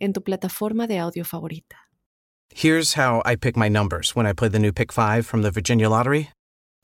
en 0.00 0.12
tu 0.12 0.20
plataforma 0.20 0.86
de 0.86 0.98
audio 0.98 1.24
favorita. 1.24 1.76
Here's 2.52 2.94
how 2.94 3.22
I 3.24 3.36
pick 3.36 3.56
my 3.56 3.68
numbers 3.68 4.16
when 4.16 4.26
I 4.26 4.32
play 4.32 4.48
the 4.48 4.58
new 4.58 4.72
Pick 4.72 4.92
5 4.92 5.24
from 5.26 5.42
the 5.42 5.50
Virginia 5.50 5.88
Lottery 5.88 6.30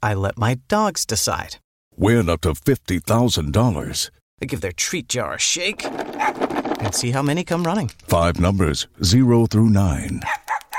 I 0.03 0.15
let 0.15 0.39
my 0.39 0.59
dogs 0.69 1.07
decide. 1.07 1.57
Win 1.97 2.29
up 2.29 2.43
to 2.43 2.53
$50,000. 2.53 4.11
I 4.43 4.45
give 4.45 4.61
their 4.61 4.73
treat 4.73 5.09
jar 5.09 5.35
a 5.35 5.39
shake 5.39 5.85
and 5.85 6.95
see 6.95 7.11
how 7.11 7.23
many 7.23 7.43
come 7.43 7.65
running. 7.65 7.89
Five 8.07 8.39
numbers, 8.39 8.87
zero 9.03 9.47
through 9.47 9.71
nine. 9.71 10.21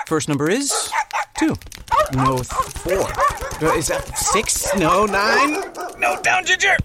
First 0.06 0.30
number 0.30 0.50
is 0.50 0.72
two. 1.38 1.56
No, 2.14 2.38
four. 2.38 3.10
Uh, 3.60 3.74
Is 3.76 3.88
that 3.88 4.16
six? 4.16 4.74
No, 4.78 5.06
nine? 5.06 5.54
No, 6.00 6.22
down, 6.22 6.46
Ginger! 6.46 6.78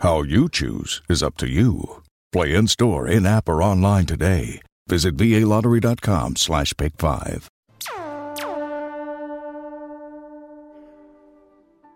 How 0.00 0.22
you 0.22 0.48
choose 0.48 1.02
is 1.08 1.22
up 1.22 1.36
to 1.36 1.46
you. 1.48 2.02
Play 2.32 2.54
in 2.54 2.66
store, 2.66 3.06
in 3.06 3.26
app, 3.26 3.48
or 3.48 3.62
online 3.62 4.06
today. 4.06 4.60
Visit 4.88 5.16
VALottery.com 5.16 6.36
slash 6.36 6.72
pick 6.76 6.96
five. 6.96 7.48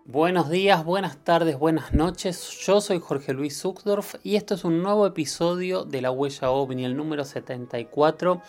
Buenos 0.03 0.49
días, 0.49 0.83
buenas 0.83 1.23
tardes, 1.23 1.57
buenas 1.57 1.93
noches. 1.93 2.59
Yo 2.65 2.81
soy 2.81 2.99
Jorge 2.99 3.31
Luis 3.31 3.57
Zuckdorf 3.61 4.15
y 4.23 4.35
esto 4.35 4.55
es 4.55 4.65
un 4.65 4.83
nuevo 4.83 5.07
episodio 5.07 5.85
de 5.85 6.01
La 6.01 6.11
Huella 6.11 6.49
OVNI, 6.49 6.83
el 6.83 6.97
número 6.97 7.23
74. 7.23 8.41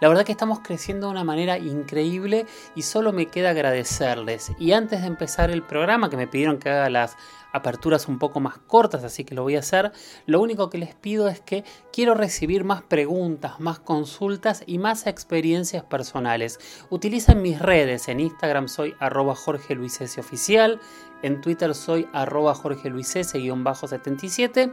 La 0.00 0.08
verdad 0.08 0.24
que 0.24 0.32
estamos 0.32 0.60
creciendo 0.60 1.08
de 1.08 1.12
una 1.12 1.24
manera 1.24 1.58
increíble 1.58 2.46
y 2.74 2.80
solo 2.80 3.12
me 3.12 3.26
queda 3.26 3.50
agradecerles. 3.50 4.52
Y 4.58 4.72
antes 4.72 5.02
de 5.02 5.08
empezar 5.08 5.50
el 5.50 5.62
programa, 5.62 6.08
que 6.08 6.16
me 6.16 6.26
pidieron 6.26 6.58
que 6.58 6.70
haga 6.70 6.88
las 6.88 7.18
aperturas 7.52 8.08
un 8.08 8.18
poco 8.18 8.40
más 8.40 8.58
cortas, 8.58 9.04
así 9.04 9.24
que 9.24 9.34
lo 9.34 9.42
voy 9.42 9.56
a 9.56 9.60
hacer. 9.60 9.92
Lo 10.26 10.40
único 10.40 10.70
que 10.70 10.78
les 10.78 10.94
pido 10.94 11.28
es 11.28 11.40
que 11.40 11.64
quiero 11.92 12.14
recibir 12.14 12.64
más 12.64 12.82
preguntas, 12.82 13.60
más 13.60 13.78
consultas 13.78 14.62
y 14.66 14.78
más 14.78 15.06
experiencias 15.06 15.84
personales. 15.84 16.58
Utilicen 16.90 17.42
mis 17.42 17.58
redes, 17.58 18.08
en 18.08 18.20
Instagram 18.20 18.68
soy 18.68 18.94
arroba 18.98 19.34
Jorge 19.34 19.74
Luis 19.74 20.00
S. 20.00 20.20
Oficial, 20.20 20.80
en 21.22 21.40
Twitter 21.40 21.74
soy 21.74 22.08
arroba 22.12 22.54
Jorge 22.54 22.88
Luis 22.88 23.14
S-77 23.14 24.72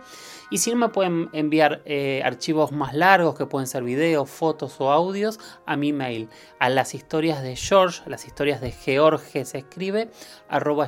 y 0.49 0.57
si 0.59 0.71
no 0.71 0.77
me 0.77 0.89
pueden 0.89 1.29
enviar 1.33 1.81
eh, 1.85 2.21
archivos 2.23 2.71
más 2.71 2.93
largos 2.93 3.35
que 3.35 3.45
pueden 3.45 3.67
ser 3.67 3.83
videos, 3.83 4.29
fotos 4.29 4.79
o 4.79 4.91
audios 4.91 5.39
a 5.65 5.75
mi 5.75 5.93
mail, 5.93 6.29
a 6.59 6.69
las 6.69 6.95
historias 6.95 7.41
de 7.43 7.55
George, 7.55 8.01
las 8.09 8.25
historias 8.25 8.61
de 8.61 8.71
George 8.71 9.45
se 9.45 9.57
escribe, 9.57 10.09
arroba 10.47 10.87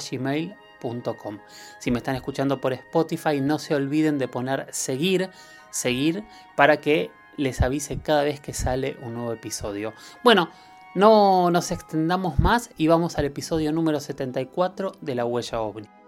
si 1.80 1.92
me 1.92 1.98
están 1.98 2.16
escuchando 2.16 2.62
por 2.62 2.74
Spotify, 2.74 3.42
no 3.42 3.60
se 3.60 3.76
olviden 3.76 4.18
de 4.18 4.28
poner 4.28 4.68
seguir, 4.72 5.30
seguir, 5.72 6.24
para 6.56 6.78
que 6.78 7.12
les 7.38 7.62
avise 7.62 8.00
cada 8.00 8.24
vez 8.24 8.40
que 8.40 8.54
sale 8.54 8.98
un 9.02 9.14
nuevo 9.14 9.34
episodio. 9.34 9.94
Bueno, 10.24 10.50
no 10.96 11.52
nos 11.52 11.72
extendamos 11.72 12.40
más 12.40 12.72
y 12.78 12.88
vamos 12.88 13.18
al 13.18 13.26
episodio 13.26 13.72
número 13.72 14.00
74 14.00 14.94
de 15.02 15.16
La 15.16 15.26
Huella 15.26 15.62
OVNI. 15.62 15.99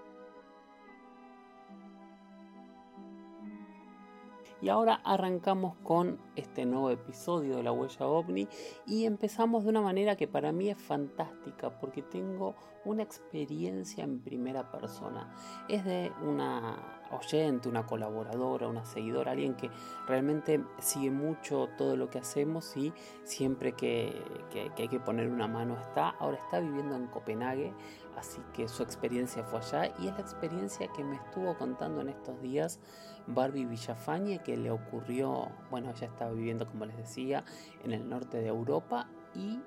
Y 4.62 4.70
ahora 4.70 5.02
arrancamos 5.04 5.76
con 5.84 6.20
este 6.36 6.66
nuevo 6.66 6.92
episodio 6.92 7.58
de 7.58 7.64
La 7.64 7.72
Huella 7.72 8.06
OVNI 8.06 8.48
y 8.86 9.06
empezamos 9.06 9.64
de 9.64 9.72
una 9.72 9.82
manera 9.82 10.16
que 10.16 10.28
para 10.28 10.52
mí 10.52 10.70
es 10.70 10.78
fantástica 10.78 11.80
porque 11.80 12.04
tengo 12.04 12.56
una 12.86 13.02
experiencia 13.02 14.04
en 14.04 14.20
primera 14.20 14.72
persona. 14.72 15.36
Es 15.68 15.84
de 15.84 16.12
una 16.22 17.02
oyente, 17.12 17.70
una 17.70 17.86
colaboradora, 17.86 18.68
una 18.68 18.86
seguidora, 18.86 19.32
alguien 19.32 19.56
que 19.56 19.70
realmente 20.08 20.64
sigue 20.80 21.12
mucho 21.12 21.70
todo 21.78 21.96
lo 21.96 22.10
que 22.10 22.20
hacemos 22.20 22.78
y 22.78 22.94
siempre 23.24 23.74
que, 23.74 24.24
que, 24.52 24.72
hay 24.78 24.88
que 24.88 25.00
poner 25.00 25.30
una 25.30 25.48
mano 25.48 25.78
está. 25.80 26.10
Ahora 26.10 26.38
está 26.38 26.60
viviendo 26.60 26.96
en 26.96 27.08
Copenhague, 27.08 27.74
así 28.18 28.42
que 28.54 28.68
su 28.68 28.84
experiencia 28.84 29.44
fue 29.44 29.60
allá 29.60 29.94
y 30.00 30.08
es 30.08 30.14
la 30.14 30.22
experiencia 30.22 30.88
que 30.96 31.04
me 31.04 31.16
estuvo 31.16 31.58
contando 31.58 32.02
en 32.02 32.10
estos 32.10 32.42
días 32.42 32.80
Barbie 33.28 33.66
Villafañe 33.66 34.40
que 34.40 34.58
le 34.58 34.72
ocurrió, 34.72 35.50
bueno, 35.70 35.92
ella 35.92 36.08
estaba 36.08 36.32
viviendo, 36.32 36.68
como 36.68 36.86
les 36.86 36.98
decía, 36.98 37.44
en 37.84 37.92
el 37.92 38.08
norte 38.10 38.38
de 38.42 38.48
Europa 38.48 39.08
y 39.36 39.60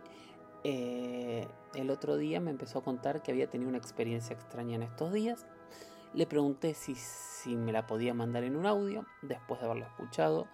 eh, 0.65 1.47
el 1.75 1.91
otro 1.91 2.17
día 2.17 2.41
me 2.41 2.51
empezó 2.51 2.79
a 2.79 2.85
contar 2.85 3.23
que 3.23 3.33
había 3.33 3.49
tenido 3.49 3.69
una 3.69 3.79
experiencia 3.79 4.35
extraña 4.35 4.77
en 4.77 4.83
estos 4.83 5.13
días. 5.13 5.47
Le 6.15 6.27
pregunté 6.27 6.75
si, 6.75 6.95
si 6.95 7.57
me 7.57 7.73
la 7.73 7.87
podía 7.87 8.15
mandar 8.15 8.45
en 8.45 8.57
un 8.57 8.67
audio, 8.67 9.05
después 9.23 9.61
de 9.61 9.67
haberlo 9.67 9.87
escuchado. 9.87 10.47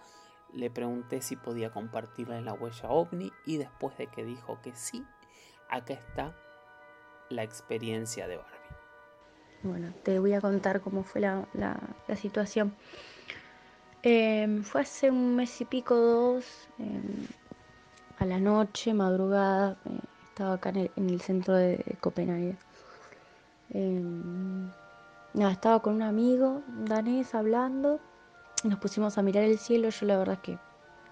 Le 0.53 0.69
pregunté 0.69 1.21
si 1.21 1.35
podía 1.35 1.71
compartirla 1.71 2.37
en 2.37 2.45
la 2.45 2.53
huella 2.53 2.89
ovni 2.89 3.31
y 3.45 3.57
después 3.57 3.97
de 3.97 4.07
que 4.07 4.25
dijo 4.25 4.59
que 4.61 4.75
sí, 4.75 5.05
acá 5.69 5.93
está 5.93 6.35
la 7.31 7.43
experiencia 7.43 8.27
de 8.27 8.37
Barbie. 8.37 8.51
Bueno, 9.63 9.93
te 10.03 10.19
voy 10.19 10.33
a 10.33 10.41
contar 10.41 10.81
cómo 10.81 11.03
fue 11.03 11.21
la, 11.21 11.47
la, 11.53 12.15
situación. 12.15 12.73
Eh, 14.03 14.61
fue 14.63 14.81
hace 14.81 15.11
un 15.11 15.35
mes 15.35 15.61
y 15.61 15.65
pico, 15.65 15.95
dos, 15.95 16.45
eh, 16.79 17.01
a 18.17 18.25
la 18.25 18.39
noche, 18.39 18.93
madrugada, 18.93 19.77
eh, 19.85 19.99
estaba 20.29 20.53
acá 20.53 20.69
en 20.69 20.77
el, 20.77 20.91
en 20.95 21.09
el, 21.11 21.21
centro 21.21 21.53
de, 21.53 21.97
Copenhague. 21.99 22.57
nada, 25.33 25.51
estaba 25.51 25.81
con 25.81 25.95
un 25.95 26.01
amigo 26.01 26.63
danés 26.85 27.35
hablando, 27.35 27.99
nos 28.63 28.79
pusimos 28.79 29.17
a 29.17 29.21
mirar 29.21 29.43
el 29.43 29.59
cielo. 29.59 29.89
Yo 29.89 30.05
la 30.07 30.17
verdad 30.17 30.35
es 30.35 30.41
que 30.41 30.59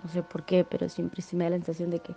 no 0.03 0.09
sé 0.09 0.23
por 0.23 0.43
qué, 0.43 0.63
pero 0.63 0.89
siempre 0.89 1.21
se 1.21 1.35
me 1.35 1.43
da 1.43 1.51
la 1.51 1.57
sensación 1.57 1.89
de 1.89 1.99
que 1.99 2.15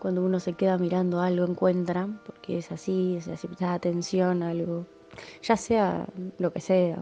cuando 0.00 0.24
uno 0.24 0.40
se 0.40 0.54
queda 0.54 0.78
mirando 0.78 1.20
algo 1.20 1.46
encuentra, 1.46 2.08
porque 2.26 2.58
es 2.58 2.72
así, 2.72 3.20
sea, 3.20 3.36
si 3.36 3.46
prestas 3.46 3.70
atención 3.70 4.42
a 4.42 4.50
algo 4.50 4.86
ya 5.42 5.56
sea 5.56 6.06
lo 6.38 6.52
que 6.52 6.60
sea, 6.60 6.98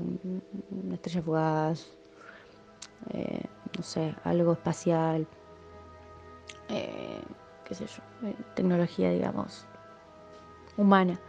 una 0.71 0.95
estrella 0.95 1.23
fugaz, 1.23 1.87
eh, 3.11 3.45
no 3.77 3.83
sé, 3.83 4.15
algo 4.25 4.53
espacial, 4.53 5.27
eh, 6.69 7.21
qué 7.65 7.75
sé 7.75 7.87
yo, 7.87 8.29
eh, 8.29 8.35
tecnología, 8.55 9.11
digamos, 9.11 9.67
humana. 10.77 11.21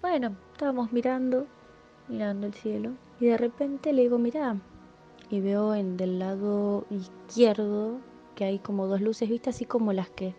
Bueno, 0.00 0.36
estábamos 0.52 0.92
mirando, 0.92 1.46
mirando 2.08 2.46
el 2.46 2.54
cielo, 2.54 2.92
y 3.18 3.26
de 3.26 3.36
repente 3.36 3.92
le 3.92 4.02
digo, 4.02 4.18
mira, 4.18 4.56
y 5.28 5.40
veo 5.40 5.74
en 5.74 5.96
del 5.96 6.18
lado 6.18 6.86
izquierdo 6.90 7.98
que 8.34 8.44
hay 8.44 8.58
como 8.58 8.86
dos 8.86 9.00
luces, 9.00 9.28
¿viste? 9.28 9.50
Así 9.50 9.64
como 9.64 9.92
las 9.92 10.08
que 10.10 10.34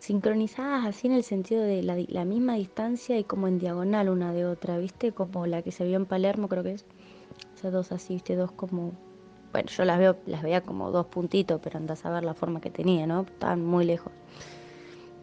sincronizadas 0.00 0.86
así 0.86 1.06
en 1.06 1.12
el 1.12 1.22
sentido 1.22 1.62
de 1.62 1.82
la, 1.82 1.96
la, 2.08 2.24
misma 2.24 2.54
distancia 2.54 3.18
y 3.18 3.24
como 3.24 3.46
en 3.46 3.58
diagonal 3.58 4.08
una 4.08 4.32
de 4.32 4.46
otra, 4.46 4.78
¿viste? 4.78 5.12
Como 5.12 5.46
la 5.46 5.62
que 5.62 5.70
se 5.70 5.84
vio 5.84 5.96
en 5.96 6.06
Palermo, 6.06 6.48
creo 6.48 6.62
que 6.64 6.72
es. 6.72 6.86
Esas 7.54 7.72
dos 7.72 7.92
así, 7.92 8.14
¿viste? 8.14 8.34
Dos 8.34 8.50
como... 8.50 8.92
Bueno, 9.52 9.68
yo 9.68 9.84
las 9.84 9.98
veo, 9.98 10.16
las 10.26 10.42
veía 10.42 10.62
como 10.62 10.90
dos 10.90 11.06
puntitos, 11.06 11.60
pero 11.62 11.78
andás 11.78 12.04
a 12.06 12.10
ver 12.10 12.24
la 12.24 12.34
forma 12.34 12.60
que 12.60 12.70
tenía, 12.70 13.06
¿no? 13.06 13.22
Estaban 13.22 13.64
muy 13.64 13.84
lejos. 13.84 14.12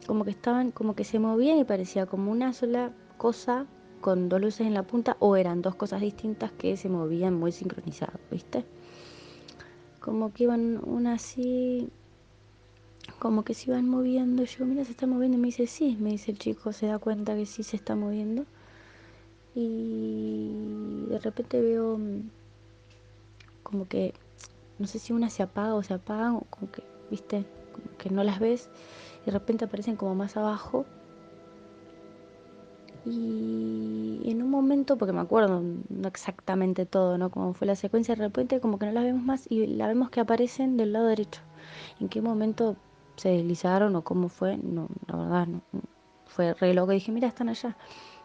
Como 0.05 0.23
que 0.23 0.31
estaban, 0.31 0.71
como 0.71 0.95
que 0.95 1.03
se 1.03 1.17
movían 1.17 1.57
y 1.57 1.63
parecía 1.63 2.05
como 2.05 2.31
una 2.31 2.53
sola 2.53 2.91
cosa 3.17 3.65
con 3.99 4.29
dos 4.29 4.39
luces 4.39 4.67
en 4.67 4.75
la 4.75 4.83
punta 4.83 5.17
o 5.19 5.35
eran 5.35 5.63
dos 5.63 5.75
cosas 5.75 6.01
distintas 6.01 6.51
que 6.51 6.77
se 6.77 6.87
movían 6.87 7.33
muy 7.33 7.51
sincronizadas, 7.51 8.19
¿viste? 8.29 8.63
Como 9.99 10.31
que 10.33 10.43
iban 10.43 10.79
una 10.85 11.13
así 11.13 11.89
como 13.19 13.43
que 13.43 13.53
se 13.53 13.71
iban 13.71 13.89
moviendo. 13.89 14.43
Yo, 14.43 14.65
mira, 14.65 14.85
se 14.85 14.91
está 14.91 15.07
moviendo. 15.07 15.37
Y 15.37 15.41
me 15.41 15.47
dice, 15.47 15.67
sí, 15.67 15.97
me 15.99 16.11
dice 16.11 16.31
el 16.31 16.37
chico, 16.37 16.71
se 16.73 16.87
da 16.87 16.99
cuenta 16.99 17.35
que 17.35 17.45
sí 17.45 17.63
se 17.63 17.75
está 17.75 17.95
moviendo. 17.95 18.45
Y 19.55 21.05
de 21.09 21.19
repente 21.19 21.59
veo 21.61 21.99
como 23.63 23.87
que, 23.87 24.13
no 24.79 24.87
sé 24.87 24.99
si 24.99 25.13
una 25.13 25.29
se 25.29 25.43
apaga 25.43 25.73
o 25.75 25.83
se 25.83 25.95
apagan, 25.95 26.35
o 26.35 26.41
como 26.49 26.71
que, 26.71 26.83
viste, 27.09 27.45
que 27.97 28.09
no 28.09 28.23
las 28.23 28.39
ves. 28.39 28.69
Y 29.23 29.25
de 29.25 29.31
repente 29.31 29.65
aparecen 29.65 29.95
como 29.95 30.15
más 30.15 30.37
abajo. 30.37 30.85
Y 33.05 34.21
en 34.25 34.43
un 34.43 34.49
momento, 34.49 34.97
porque 34.97 35.13
me 35.13 35.21
acuerdo 35.21 35.63
no 35.89 36.07
exactamente 36.07 36.85
todo, 36.85 37.17
¿no? 37.17 37.31
Como 37.31 37.53
fue 37.53 37.65
la 37.65 37.75
secuencia, 37.75 38.15
de 38.15 38.21
repente 38.21 38.59
como 38.59 38.77
que 38.77 38.85
no 38.85 38.91
las 38.91 39.05
vemos 39.05 39.23
más 39.23 39.49
y 39.49 39.65
la 39.65 39.87
vemos 39.87 40.09
que 40.09 40.19
aparecen 40.19 40.75
del 40.77 40.93
lado 40.93 41.07
derecho. 41.07 41.41
¿En 41.99 42.09
qué 42.09 42.21
momento 42.21 42.75
se 43.17 43.29
deslizaron 43.29 43.95
o 43.95 44.03
cómo 44.03 44.29
fue, 44.29 44.57
no, 44.57 44.87
la 45.07 45.17
verdad 45.17 45.47
no. 45.47 45.61
Fue 46.27 46.53
re 46.53 46.73
loco, 46.73 46.91
dije, 46.91 47.11
mira, 47.11 47.27
están 47.27 47.49
allá. 47.49 47.75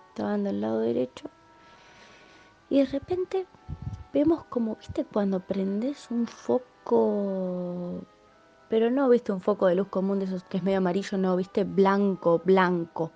Estaban 0.08 0.44
del 0.44 0.60
lado 0.60 0.80
derecho. 0.80 1.30
Y 2.68 2.78
de 2.78 2.86
repente 2.86 3.46
vemos 4.12 4.44
como, 4.44 4.76
viste, 4.76 5.04
cuando 5.04 5.40
prendes 5.40 6.10
un 6.10 6.26
foco, 6.26 8.02
pero 8.68 8.90
no, 8.90 9.08
viste, 9.08 9.32
un 9.32 9.40
foco 9.40 9.66
de 9.66 9.74
luz 9.74 9.88
común 9.88 10.18
de 10.18 10.26
esos 10.26 10.44
que 10.44 10.58
es 10.58 10.62
medio 10.62 10.78
amarillo, 10.78 11.18
no, 11.18 11.36
viste, 11.36 11.64
blanco, 11.64 12.40
blanco, 12.44 13.12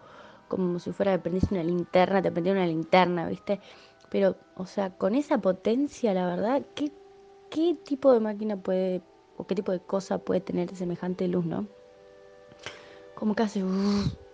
como 0.49 0.79
si 0.79 0.93
fuera 0.93 1.13
que 1.13 1.19
prendiste 1.19 1.55
una 1.55 1.65
linterna, 1.65 2.23
te 2.23 2.31
prendía 2.31 2.53
una 2.53 2.67
linterna, 2.67 3.29
viste. 3.29 3.61
Pero, 4.11 4.37
o 4.57 4.67
sea, 4.67 4.91
con 4.91 5.15
esa 5.15 5.39
potencia, 5.39 6.15
la 6.15 6.27
verdad, 6.27 6.63
¿qué, 6.75 6.93
qué 7.51 7.75
tipo 7.85 8.13
de 8.13 8.21
máquina 8.21 8.57
puede, 8.57 9.03
o 9.37 9.47
qué 9.47 9.55
tipo 9.55 9.73
de 9.73 9.81
cosa 9.81 10.19
puede 10.19 10.41
tener 10.41 10.75
semejante 10.75 11.29
luz, 11.29 11.45
no? 11.45 11.67
Como 13.15 13.35
que 13.35 13.43
hace, 13.45 13.65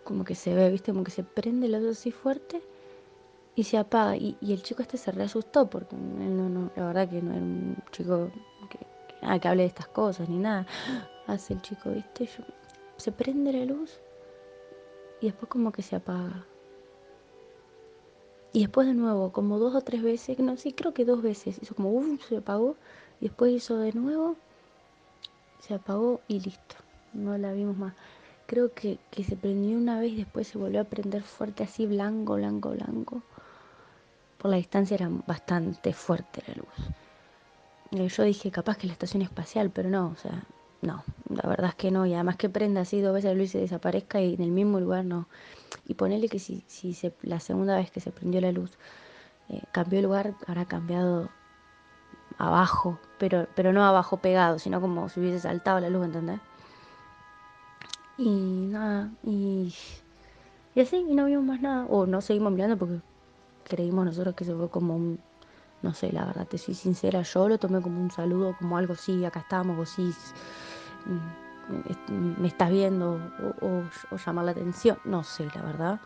como 0.05 0.25
que 0.25 0.35
se 0.35 0.55
ve, 0.55 0.71
viste, 0.71 0.93
como 0.93 1.05
que 1.05 1.11
se 1.11 1.23
prende 1.23 1.69
la 1.69 1.79
luz 1.79 1.99
así 1.99 2.11
fuerte 2.11 2.63
y 3.55 3.65
se 3.65 3.79
apaga. 3.79 4.17
Y, 4.17 4.37
el 4.41 4.63
chico 4.63 4.83
este 4.83 4.97
se 4.99 5.13
reasustó 5.13 5.69
porque 5.69 5.97
no, 5.97 6.49
no, 6.49 6.71
la 6.77 6.87
verdad 6.87 7.09
que 7.09 7.23
no 7.23 7.33
era 7.33 7.43
un 7.43 7.77
chico 7.91 8.31
que, 8.69 8.79
que, 8.79 9.41
que 9.41 9.49
hable 9.49 9.63
de 9.63 9.69
estas 9.69 9.89
cosas 9.89 10.29
ni 10.29 10.39
nada. 10.39 10.67
Hace 11.27 11.55
el 11.55 11.63
chico, 11.63 11.91
viste, 11.91 12.29
se 12.97 13.13
prende 13.13 13.53
la 13.53 13.65
luz 13.65 14.01
y 15.21 15.27
después 15.27 15.49
como 15.49 15.71
que 15.71 15.83
se 15.83 15.97
apaga. 15.97 16.45
Y 18.53 18.61
después 18.61 18.87
de 18.87 18.95
nuevo, 18.95 19.33
como 19.33 19.59
dos 19.59 19.75
o 19.75 19.81
tres 19.81 20.03
veces, 20.03 20.39
no, 20.41 20.57
sí, 20.57 20.73
creo 20.73 20.93
que 20.93 21.07
dos 21.07 21.23
veces, 21.23 21.59
hizo 21.63 21.75
como, 21.75 21.91
uff, 21.91 22.29
se 22.29 22.37
apagó, 22.37 22.77
y 23.19 23.29
después 23.29 23.53
hizo 23.53 23.79
de 23.79 23.93
nuevo, 23.93 24.37
se 25.63 25.75
apagó 25.75 26.21
y 26.27 26.41
listo, 26.41 26.75
no 27.13 27.39
la 27.39 27.53
vimos 27.53 27.77
más. 27.77 27.95
Creo 28.47 28.75
que, 28.75 28.99
que 29.11 29.23
se 29.25 29.37
prendió 29.37 29.79
una 29.79 30.01
vez 30.01 30.13
y 30.13 30.17
después 30.17 30.49
se 30.49 30.59
volvió 30.59 30.81
a 30.81 30.85
prender 30.85 31.23
fuerte, 31.23 31.63
así 31.63 31.87
blanco, 31.87 32.35
blanco, 32.35 32.71
blanco. 32.71 33.23
Por 34.39 34.51
la 34.51 34.57
distancia 34.57 34.97
era 34.97 35.09
bastante 35.27 35.93
fuerte 35.93 36.43
la 36.49 36.55
luz. 36.55 38.13
Yo 38.13 38.25
dije, 38.25 38.51
capaz 38.51 38.77
que 38.77 38.87
la 38.89 38.95
estación 38.95 39.23
espacial, 39.23 39.71
pero 39.71 39.89
no, 39.89 40.09
o 40.09 40.17
sea, 40.17 40.43
no, 40.81 41.05
la 41.29 41.49
verdad 41.49 41.71
es 41.71 41.75
que 41.77 41.91
no. 41.91 42.07
Y 42.07 42.15
además 42.15 42.37
que 42.37 42.49
prenda 42.49 42.81
así 42.81 43.01
dos 43.01 43.15
veces 43.15 43.31
la 43.31 43.35
luz 43.35 43.45
y 43.45 43.53
se 43.53 43.59
desaparezca 43.61 44.21
y 44.21 44.35
en 44.35 44.43
el 44.43 44.51
mismo 44.51 44.81
lugar 44.81 45.05
no. 45.05 45.29
Y 45.87 45.95
ponerle 45.95 46.29
que 46.29 46.41
si, 46.41 46.65
si 46.67 46.93
se, 46.93 47.15
la 47.23 47.39
segunda 47.39 47.77
vez 47.77 47.91
que 47.91 48.01
se 48.01 48.11
prendió 48.11 48.41
la 48.41 48.51
luz 48.51 48.73
eh, 49.49 49.63
cambió 49.71 50.01
el 50.01 50.07
lugar, 50.07 50.35
habrá 50.47 50.65
cambiado 50.65 51.31
abajo, 52.43 52.99
pero, 53.19 53.47
pero 53.55 53.73
no 53.73 53.85
abajo 53.85 54.17
pegado, 54.17 54.59
sino 54.59 54.81
como 54.81 55.09
si 55.09 55.21
hubiese 55.21 55.39
saltado 55.39 55.79
la 55.79 55.89
luz, 55.89 56.07
¿entendés? 56.07 56.41
Y 58.19 58.67
nada, 58.69 59.11
y, 59.23 59.73
así, 60.77 61.07
y 61.09 61.15
no 61.15 61.27
vimos 61.27 61.45
más 61.45 61.61
nada. 61.61 61.87
O 61.87 62.05
no 62.05 62.21
seguimos 62.21 62.53
mirando 62.53 62.77
porque 62.77 63.01
creímos 63.63 64.05
nosotros 64.07 64.35
que 64.35 64.45
se 64.45 64.55
fue 64.55 64.69
como 64.69 64.97
un, 64.97 65.21
no 65.83 65.95
sé, 65.95 66.11
la 66.13 66.25
verdad, 66.25 66.49
te 66.49 66.59
soy 66.59 66.75
sincera, 66.75 67.23
yo 67.23 67.49
lo 67.49 67.59
tomé 67.59 67.81
como 67.81 68.01
un 68.01 68.11
saludo, 68.11 68.57
como 68.59 68.77
algo, 68.77 68.97
sí, 68.97 69.25
acá 69.25 69.39
estamos, 69.39 69.79
o 69.79 69.87
sí, 69.87 70.13
mm, 71.07 72.41
me 72.41 72.49
estás 72.49 72.71
viendo, 72.71 73.21
o, 73.61 73.85
llamar 74.17 74.47
la 74.47 74.51
atención, 74.51 74.99
no 75.05 75.23
sé, 75.23 75.49
la 75.55 75.63
verdad, 75.63 76.01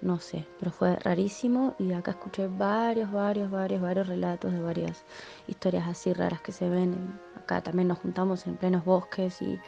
no 0.00 0.20
sé, 0.20 0.44
pero 0.58 0.70
fue 0.70 0.96
rarísimo 0.96 1.74
y 1.78 1.92
acá 1.92 2.12
escuché 2.12 2.48
varios, 2.48 3.10
varios, 3.10 3.50
varios, 3.50 3.80
varios 3.80 4.06
relatos 4.06 4.52
de 4.52 4.60
varias 4.60 5.02
historias 5.46 5.88
así 5.88 6.12
raras 6.12 6.40
que 6.40 6.52
se 6.52 6.68
ven. 6.68 7.18
Acá 7.36 7.62
también 7.62 7.88
nos 7.88 7.98
juntamos 7.98 8.46
en 8.46 8.56
plenos 8.56 8.84
bosques 8.84 9.40
y 9.40 9.58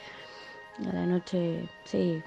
a 0.87 0.93
la 0.93 1.07
noche, 1.07 1.69
sí, 1.85 2.23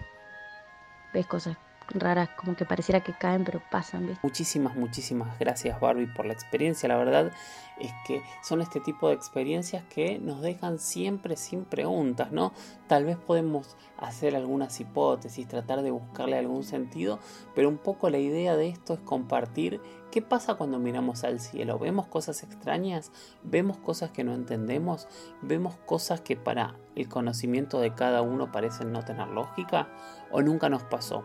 ves 1.13 1.27
cosas 1.27 1.57
raras, 1.93 2.29
como 2.37 2.55
que 2.55 2.65
pareciera 2.65 3.01
que 3.01 3.13
caen, 3.13 3.43
pero 3.43 3.61
pasan. 3.71 4.17
Muchísimas, 4.23 4.75
muchísimas 4.75 5.37
gracias 5.39 5.79
Barbie 5.79 6.07
por 6.07 6.25
la 6.25 6.33
experiencia. 6.33 6.89
La 6.89 6.97
verdad 6.97 7.31
es 7.79 7.91
que 8.05 8.21
son 8.43 8.61
este 8.61 8.79
tipo 8.79 9.07
de 9.07 9.15
experiencias 9.15 9.83
que 9.85 10.19
nos 10.19 10.41
dejan 10.41 10.79
siempre 10.79 11.35
sin 11.35 11.65
preguntas, 11.65 12.31
¿no? 12.31 12.53
Tal 12.87 13.05
vez 13.05 13.17
podemos 13.17 13.77
hacer 13.97 14.35
algunas 14.35 14.79
hipótesis, 14.79 15.47
tratar 15.47 15.81
de 15.81 15.91
buscarle 15.91 16.37
algún 16.37 16.63
sentido, 16.63 17.19
pero 17.55 17.69
un 17.69 17.77
poco 17.77 18.09
la 18.09 18.17
idea 18.17 18.55
de 18.55 18.69
esto 18.69 18.93
es 18.93 18.99
compartir 18.99 19.81
qué 20.11 20.21
pasa 20.21 20.55
cuando 20.55 20.79
miramos 20.79 21.23
al 21.23 21.39
cielo. 21.39 21.79
¿Vemos 21.79 22.07
cosas 22.07 22.43
extrañas? 22.43 23.11
¿Vemos 23.43 23.77
cosas 23.77 24.11
que 24.11 24.23
no 24.23 24.33
entendemos? 24.33 25.07
¿Vemos 25.41 25.75
cosas 25.85 26.21
que 26.21 26.35
para 26.35 26.75
el 26.95 27.07
conocimiento 27.07 27.79
de 27.79 27.93
cada 27.93 28.21
uno 28.21 28.51
parecen 28.51 28.91
no 28.91 29.03
tener 29.03 29.27
lógica? 29.27 29.89
¿O 30.31 30.41
nunca 30.41 30.69
nos 30.69 30.83
pasó? 30.83 31.23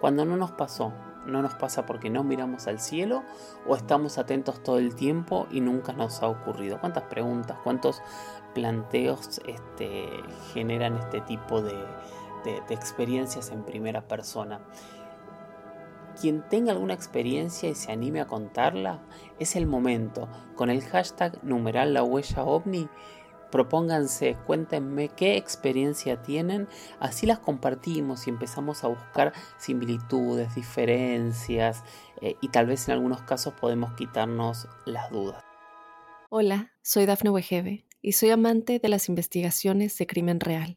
Cuando 0.00 0.24
no 0.24 0.36
nos 0.36 0.52
pasó, 0.52 0.92
no 1.26 1.42
nos 1.42 1.54
pasa 1.54 1.86
porque 1.86 2.10
no 2.10 2.24
miramos 2.24 2.66
al 2.66 2.80
cielo 2.80 3.22
o 3.66 3.76
estamos 3.76 4.18
atentos 4.18 4.62
todo 4.62 4.78
el 4.78 4.94
tiempo 4.94 5.46
y 5.50 5.60
nunca 5.60 5.92
nos 5.92 6.22
ha 6.22 6.28
ocurrido. 6.28 6.80
¿Cuántas 6.80 7.04
preguntas, 7.04 7.56
cuántos 7.64 8.02
planteos 8.54 9.40
este, 9.46 10.08
generan 10.52 10.96
este 10.96 11.20
tipo 11.22 11.62
de, 11.62 11.74
experiencias 12.68 13.50
en 13.50 13.64
primera 13.64 14.06
persona? 14.06 14.60
Quien 16.20 16.42
tenga 16.48 16.72
alguna 16.72 16.94
experiencia 16.94 17.68
y 17.68 17.74
se 17.74 17.92
anime 17.92 18.20
a 18.20 18.26
contarla, 18.26 19.02
es 19.38 19.56
el 19.56 19.66
momento. 19.66 20.28
Con 20.54 20.70
el 20.70 20.82
hashtag 20.82 21.42
numeral 21.42 21.94
la 21.94 22.02
huella 22.02 22.44
propónganse, 23.54 24.36
cuéntenme 24.46 25.10
qué 25.10 25.36
experiencia 25.36 26.20
tienen, 26.22 26.66
así 26.98 27.24
las 27.24 27.38
compartimos 27.38 28.26
y 28.26 28.30
empezamos 28.30 28.82
a 28.82 28.88
buscar 28.88 29.32
similitudes, 29.58 30.54
diferencias 30.56 31.84
eh, 32.20 32.34
y 32.40 32.48
tal 32.48 32.66
vez 32.66 32.88
en 32.88 32.94
algunos 32.94 33.22
casos 33.22 33.54
podemos 33.54 33.94
quitarnos 33.94 34.66
las 34.86 35.08
dudas. 35.12 35.40
Hola, 36.30 36.72
soy 36.82 37.06
Dafne 37.06 37.30
Wegebe 37.30 37.86
y 38.02 38.12
soy 38.12 38.30
amante 38.30 38.80
de 38.80 38.88
las 38.88 39.08
investigaciones 39.08 39.96
de 39.98 40.06
crimen 40.08 40.40
real. 40.40 40.76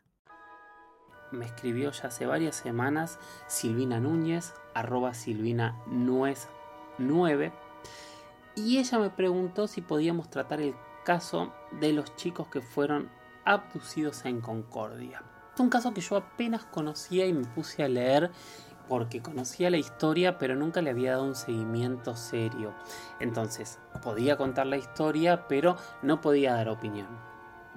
Me 1.31 1.45
escribió 1.45 1.91
ya 1.91 2.07
hace 2.09 2.25
varias 2.25 2.55
semanas 2.55 3.17
Silvina 3.47 3.99
Núñez, 3.99 4.53
arroba 4.73 5.13
Silvina 5.13 5.81
Nuez 5.87 6.47
9, 6.97 7.53
y 8.55 8.79
ella 8.79 8.99
me 8.99 9.09
preguntó 9.09 9.67
si 9.67 9.81
podíamos 9.81 10.29
tratar 10.29 10.59
el 10.59 10.75
caso 11.05 11.53
de 11.79 11.93
los 11.93 12.15
chicos 12.15 12.47
que 12.47 12.61
fueron 12.61 13.09
abducidos 13.45 14.25
en 14.25 14.41
Concordia. 14.41 15.23
Es 15.53 15.59
un 15.59 15.69
caso 15.69 15.93
que 15.93 16.01
yo 16.01 16.17
apenas 16.17 16.65
conocía 16.65 17.25
y 17.25 17.33
me 17.33 17.45
puse 17.45 17.83
a 17.83 17.87
leer 17.87 18.31
porque 18.89 19.21
conocía 19.21 19.69
la 19.69 19.77
historia 19.77 20.37
pero 20.37 20.55
nunca 20.55 20.81
le 20.81 20.89
había 20.89 21.11
dado 21.11 21.23
un 21.23 21.35
seguimiento 21.35 22.15
serio. 22.15 22.73
Entonces, 23.19 23.79
podía 24.03 24.35
contar 24.35 24.67
la 24.67 24.77
historia 24.77 25.47
pero 25.47 25.77
no 26.01 26.19
podía 26.19 26.53
dar 26.53 26.67
opinión. 26.67 27.07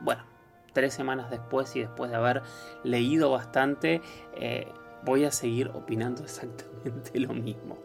Bueno, 0.01 0.25
tres 0.75 0.93
semanas 0.93 1.31
después 1.31 1.75
y 1.77 1.81
después 1.81 2.11
de 2.11 2.17
haber 2.17 2.43
leído 2.83 3.31
bastante, 3.31 4.03
eh, 4.35 4.69
voy 5.05 5.25
a 5.25 5.31
seguir 5.31 5.71
opinando 5.75 6.23
exactamente 6.25 7.19
lo 7.19 7.33
mismo. 7.33 7.79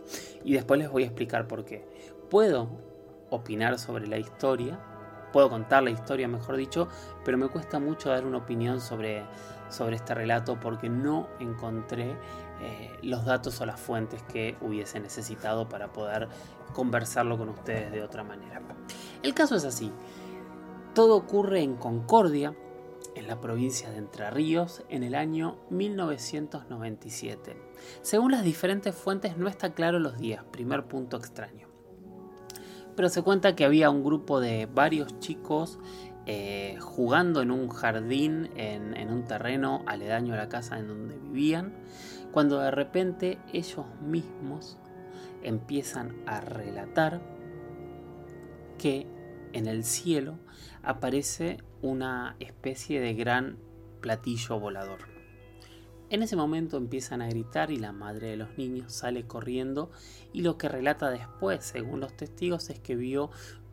Y 0.43 0.53
después 0.53 0.79
les 0.79 0.89
voy 0.89 1.03
a 1.03 1.05
explicar 1.05 1.48
por 1.48 1.63
qué. 1.63 1.88
Puedo 2.29 2.69
opinar 3.29 3.79
sobre 3.79 4.08
la 4.08 4.17
historia, 4.17 4.79
puedo 5.31 5.50
contar 5.50 5.84
la 5.84 5.91
historia 5.91 6.27
mejor 6.27 6.58
dicho, 6.58 6.89
pero 7.24 7.38
me 7.38 7.48
cuesta 7.48 7.79
mucho 7.79 8.10
dar 8.10 8.25
una 8.25 8.39
opinión 8.39 8.81
sobre 8.81 9.24
sobre 9.69 9.96
este 9.96 10.13
relato 10.13 10.60
porque 10.60 10.89
no 10.89 11.27
encontré 11.39 12.15
eh, 12.62 12.98
los 13.03 13.24
datos 13.25 13.62
o 13.62 13.65
las 13.65 13.79
fuentes 13.79 14.22
que 14.24 14.58
hubiese 14.62 15.00
necesitado 15.00 15.69
para 15.69 15.93
poder 15.93 16.27
conversarlo 16.74 17.38
con 17.38 17.50
ustedes 17.50 17.91
de 17.91 18.01
otra 18.03 18.24
manera. 18.24 18.62
El 19.24 19.34
caso 19.34 19.55
es 19.55 19.65
así. 19.65 19.91
Todo 20.93 21.15
ocurre 21.15 21.62
en 21.62 21.75
Concordia, 21.75 22.53
en 23.20 23.28
la 23.28 23.40
provincia 23.42 23.90
de 23.92 23.98
Entre 23.98 24.30
Ríos, 24.32 24.84
en 24.90 25.04
el 25.04 25.14
año 25.14 25.58
1997. 25.70 27.58
Según 28.02 28.32
las 28.32 28.44
diferentes 28.44 28.96
fuentes 28.96 29.38
no 29.38 29.48
está 29.50 29.74
claro 29.74 30.00
los 30.00 30.18
días, 30.18 30.44
primer 30.52 30.86
punto 30.86 31.18
extraño. 31.18 31.68
Pero 32.96 33.10
se 33.10 33.22
cuenta 33.22 33.56
que 33.56 33.66
había 33.66 33.90
un 33.90 34.04
grupo 34.04 34.40
de 34.40 34.66
varios 34.66 35.20
chicos 35.20 35.80
eh, 36.26 36.78
jugando 36.80 37.42
en 37.42 37.52
un 37.52 37.70
jardín, 37.70 38.50
en, 38.56 39.10
un 39.12 39.26
terreno 39.26 39.84
aledaño 39.86 40.34
a 40.34 40.38
la 40.38 40.48
casa 40.48 40.80
en 40.80 40.88
donde 40.88 41.18
vivían, 41.18 41.74
cuando 42.32 42.60
de 42.60 42.72
repente 42.72 43.38
ellos 43.52 43.86
mismos 44.02 44.78
empiezan 45.44 46.16
a 46.26 46.40
relatar 46.40 47.22
que 48.78 49.08
en 49.53 49.68
el 49.68 49.84
cielo 49.84 50.38
aparece 50.84 51.58
una 51.82 52.36
especie 52.39 53.00
de 53.00 53.13
gran 53.13 53.58
platillo 54.01 54.60
volador. 54.60 55.00
En 56.10 56.24
ese 56.24 56.36
momento 56.36 56.77
empiezan 56.77 57.22
a 57.22 57.29
gritar 57.29 57.70
y 57.70 57.77
la 57.77 57.91
madre 57.91 58.29
de 58.29 58.38
los 58.38 58.58
niños 58.58 58.94
sale 58.94 59.27
corriendo 59.27 59.91
y 60.34 60.41
lo 60.41 60.58
que 60.58 60.68
relata 60.68 61.12
después, 61.12 61.63
según 61.63 62.00
los 62.00 62.15
testigos, 62.18 62.70
es 62.72 62.79
que 62.79 62.96
vio 62.96 63.29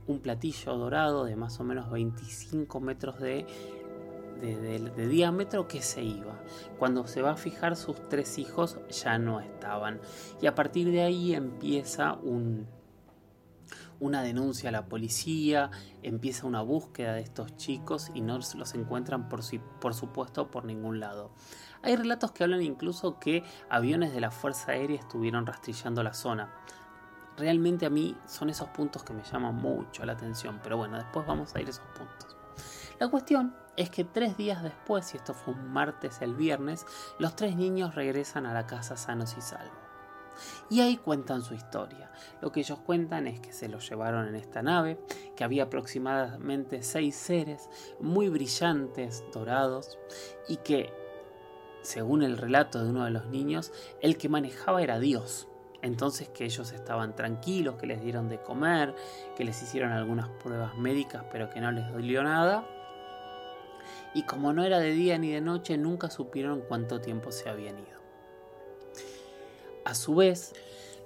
un 0.07 0.21
platillo 0.21 0.77
dorado 0.77 1.25
de 1.25 1.35
más 1.35 1.59
o 1.61 1.65
menos 1.65 1.91
25 1.91 2.79
metros 2.81 3.19
de, 3.21 3.47
de, 4.41 5.09
diámetro 5.09 5.67
que 5.67 5.81
se 5.81 6.03
iba. 6.03 6.39
Cuando 6.79 7.07
se 7.07 7.23
va 7.23 7.33
a 7.33 7.37
fijar 7.37 7.75
sus 7.75 7.97
tres 8.11 8.39
hijos 8.39 8.79
ya 8.91 9.19
no 9.19 9.41
estaban. 9.41 10.01
Y 10.41 10.47
a 10.47 10.55
partir 10.55 10.91
de 10.91 11.03
ahí 11.03 11.35
empieza 11.35 12.15
un, 12.15 12.67
una 14.01 14.23
denuncia 14.23 14.69
a 14.69 14.73
la 14.73 14.87
policía, 14.87 15.71
empieza 16.03 16.47
una 16.47 16.63
búsqueda 16.63 17.15
de 17.15 17.21
estos 17.21 17.57
chicos 17.57 18.11
y 18.15 18.21
no 18.21 18.39
los 18.39 18.75
encuentran 18.75 19.29
por, 19.29 19.41
por 19.81 19.95
supuesto 19.95 20.51
por 20.51 20.65
ningún 20.65 21.01
lado. 21.01 21.31
Hay 21.83 21.97
relatos 21.97 22.33
que 22.33 22.45
hablan 22.45 22.63
incluso 22.63 23.19
que 23.19 23.45
aviones 23.71 24.13
de 24.13 24.21
la 24.21 24.31
Fuerza 24.31 24.73
Aérea 24.73 24.99
estuvieron 24.99 25.47
rastrillando 25.47 26.03
la 26.03 26.15
zona. 26.15 26.53
Realmente 27.37 27.87
a 27.87 27.91
mí 27.91 28.17
son 28.27 28.51
esos 28.51 28.69
puntos 28.69 29.05
que 29.05 29.13
me 29.13 29.23
llaman 29.23 29.55
mucho 29.57 30.05
la 30.05 30.13
atención, 30.13 30.61
pero 30.63 30.77
bueno, 30.77 30.97
después 30.97 31.27
vamos 31.27 31.55
a 31.55 31.61
ir 31.61 31.67
a 31.67 31.71
esos 31.71 31.87
puntos. 31.97 32.37
La 32.99 33.09
cuestión 33.09 33.55
es 33.77 33.91
que 33.91 34.05
tres 34.05 34.37
días 34.39 34.63
después, 34.63 35.13
y 35.13 35.19
esto 35.19 35.35
fue 35.35 35.53
un 35.53 35.71
martes 35.71 36.23
el 36.23 36.35
viernes, 36.35 36.87
los 37.19 37.37
tres 37.37 37.55
niños 37.55 37.95
regresan 37.95 38.47
a 38.47 38.55
la 38.55 38.67
casa 38.67 38.97
sanos 38.97 39.37
y 39.37 39.43
salvos. 39.43 39.86
Y 40.71 40.81
ahí 40.81 40.97
cuentan 40.97 41.43
su 41.43 41.55
historia. 41.55 42.11
Lo 42.41 42.53
que 42.53 42.61
ellos 42.61 42.79
cuentan 42.81 43.27
es 43.27 43.41
que 43.41 43.53
se 43.53 43.69
los 43.69 43.89
llevaron 43.89 44.29
en 44.29 44.35
esta 44.35 44.63
nave, 44.63 44.99
que 45.37 45.45
había 45.45 45.65
aproximadamente 45.65 46.83
seis 46.83 47.17
seres 47.17 47.69
muy 48.01 48.29
brillantes, 48.29 49.25
dorados, 49.33 49.99
y 50.49 50.57
que, 50.59 50.93
según 51.83 52.23
el 52.23 52.37
relato 52.37 52.83
de 52.83 52.91
uno 52.91 53.05
de 53.05 53.11
los 53.11 53.27
niños, 53.27 53.73
el 54.01 54.17
que 54.17 54.29
manejaba 54.29 54.83
era 54.83 54.99
Dios. 54.99 55.49
Entonces 55.83 56.29
que 56.29 56.45
ellos 56.45 56.73
estaban 56.73 57.15
tranquilos, 57.15 57.77
que 57.77 57.87
les 57.87 58.01
dieron 58.01 58.29
de 58.29 58.41
comer, 58.41 58.95
que 59.37 59.45
les 59.45 59.63
hicieron 59.63 59.93
algunas 59.93 60.29
pruebas 60.29 60.77
médicas, 60.77 61.25
pero 61.31 61.51
que 61.51 61.61
no 61.61 61.71
les 61.71 61.89
dolió 61.93 62.23
nada. 62.23 62.67
Y 64.15 64.23
como 64.25 64.53
no 64.53 64.65
era 64.65 64.79
de 64.79 64.93
día 64.93 65.19
ni 65.19 65.31
de 65.31 65.41
noche, 65.41 65.77
nunca 65.77 66.11
supieron 66.11 66.63
cuánto 66.67 67.01
tiempo 67.01 67.31
se 67.31 67.49
habían 67.49 67.79
ido. 67.79 67.96
A 69.87 69.95
su 69.95 70.17
vez, 70.17 70.53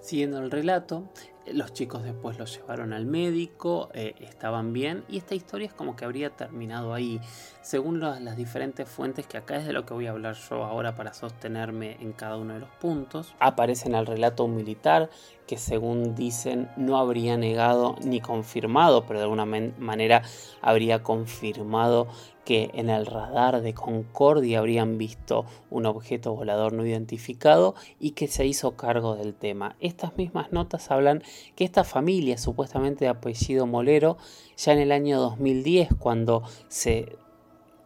siguiendo 0.00 0.38
el 0.38 0.50
relato, 0.50 1.04
los 1.52 1.74
chicos 1.74 2.02
después 2.02 2.38
los 2.38 2.56
llevaron 2.56 2.94
al 2.94 3.04
médico, 3.04 3.90
eh, 3.92 4.14
estaban 4.20 4.72
bien 4.72 5.04
y 5.06 5.18
esta 5.18 5.34
historia 5.34 5.66
es 5.66 5.74
como 5.74 5.96
que 5.96 6.06
habría 6.06 6.30
terminado 6.30 6.94
ahí. 6.94 7.20
Según 7.60 8.00
las 8.00 8.36
diferentes 8.38 8.88
fuentes, 8.88 9.26
que 9.26 9.36
acá 9.36 9.56
es 9.56 9.66
de 9.66 9.74
lo 9.74 9.84
que 9.84 9.92
voy 9.92 10.06
a 10.06 10.12
hablar 10.12 10.34
yo 10.48 10.64
ahora 10.64 10.94
para 10.94 11.12
sostenerme 11.12 11.98
en 12.00 12.12
cada 12.12 12.38
uno 12.38 12.54
de 12.54 12.60
los 12.60 12.70
puntos, 12.70 13.34
aparece 13.38 13.86
en 13.86 13.96
el 13.96 14.06
relato 14.06 14.44
un 14.44 14.56
militar 14.56 15.10
que 15.50 15.58
según 15.58 16.14
dicen 16.14 16.68
no 16.76 16.96
habría 16.96 17.36
negado 17.36 17.96
ni 18.04 18.20
confirmado, 18.20 19.04
pero 19.04 19.18
de 19.18 19.24
alguna 19.24 19.46
manera 19.46 20.22
habría 20.62 21.02
confirmado 21.02 22.06
que 22.44 22.70
en 22.74 22.88
el 22.88 23.04
radar 23.04 23.60
de 23.60 23.74
Concordia 23.74 24.60
habrían 24.60 24.96
visto 24.96 25.46
un 25.68 25.86
objeto 25.86 26.36
volador 26.36 26.72
no 26.72 26.86
identificado 26.86 27.74
y 27.98 28.12
que 28.12 28.28
se 28.28 28.46
hizo 28.46 28.76
cargo 28.76 29.16
del 29.16 29.34
tema. 29.34 29.74
Estas 29.80 30.16
mismas 30.16 30.52
notas 30.52 30.88
hablan 30.92 31.24
que 31.56 31.64
esta 31.64 31.82
familia, 31.82 32.38
supuestamente 32.38 33.06
de 33.06 33.10
apellido 33.10 33.66
Molero, 33.66 34.18
ya 34.56 34.72
en 34.72 34.78
el 34.78 34.92
año 34.92 35.18
2010, 35.18 35.88
cuando 35.98 36.44
se 36.68 37.16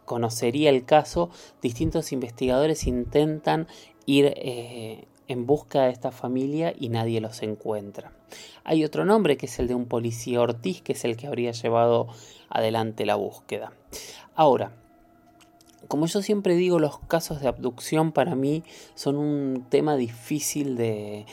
conocería 0.05 0.69
el 0.69 0.85
caso, 0.85 1.31
distintos 1.63 2.11
investigadores 2.11 2.85
intentan 2.85 3.65
ir 4.05 4.35
eh, 4.35 5.07
en 5.27 5.45
busca 5.45 5.83
de 5.83 5.91
esta 5.91 6.11
familia 6.11 6.73
y 6.77 6.89
nadie 6.89 7.21
los 7.21 7.41
encuentra. 7.41 8.11
Hay 8.63 8.83
otro 8.83 9.05
nombre 9.05 9.37
que 9.37 9.45
es 9.45 9.59
el 9.59 9.67
de 9.67 9.75
un 9.75 9.85
policía 9.85 10.41
Ortiz, 10.41 10.81
que 10.81 10.93
es 10.93 11.05
el 11.05 11.17
que 11.17 11.27
habría 11.27 11.51
llevado 11.51 12.07
adelante 12.49 13.05
la 13.05 13.15
búsqueda. 13.15 13.73
Ahora, 14.35 14.71
como 15.87 16.07
yo 16.07 16.21
siempre 16.21 16.55
digo, 16.55 16.79
los 16.79 16.99
casos 16.99 17.41
de 17.41 17.47
abducción 17.47 18.11
para 18.11 18.35
mí 18.35 18.63
son 18.95 19.17
un 19.17 19.65
tema 19.69 19.95
difícil 19.95 20.77
de, 20.77 21.25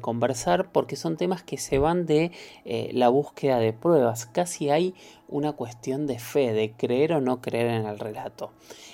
conversar 0.00 0.70
porque 0.72 0.96
son 0.96 1.16
temas 1.16 1.42
que 1.42 1.56
se 1.56 1.78
van 1.78 2.06
de 2.06 2.32
eh, 2.64 2.90
la 2.92 3.08
búsqueda 3.08 3.58
de 3.58 3.72
pruebas. 3.72 4.26
Casi 4.26 4.70
hay 4.70 4.94
una 5.28 5.52
cuestión 5.52 6.06
de 6.06 6.18
fe, 6.18 6.52
de 6.52 6.72
creer 6.72 7.12
o 7.12 7.20
no 7.20 7.40
creer 7.40 7.68
en 7.68 7.86
el 7.86 7.98
relato. 7.98 8.50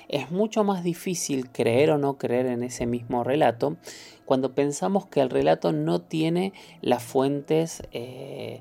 Es 0.09 0.31
mucho 0.31 0.65
más 0.65 0.85
difícil 0.85 1.51
creer 1.51 1.91
o 1.91 1.99
no 1.99 2.19
creer 2.19 2.47
en 2.47 2.63
ese 2.63 2.87
mismo 2.87 3.25
relato 3.25 3.77
cuando 4.25 4.55
pensamos 4.55 5.07
que 5.07 5.21
el 5.21 5.31
relato 5.31 5.73
no 5.73 6.01
tiene 6.01 6.53
las 6.81 7.03
fuentes 7.03 7.83
eh, 7.93 8.61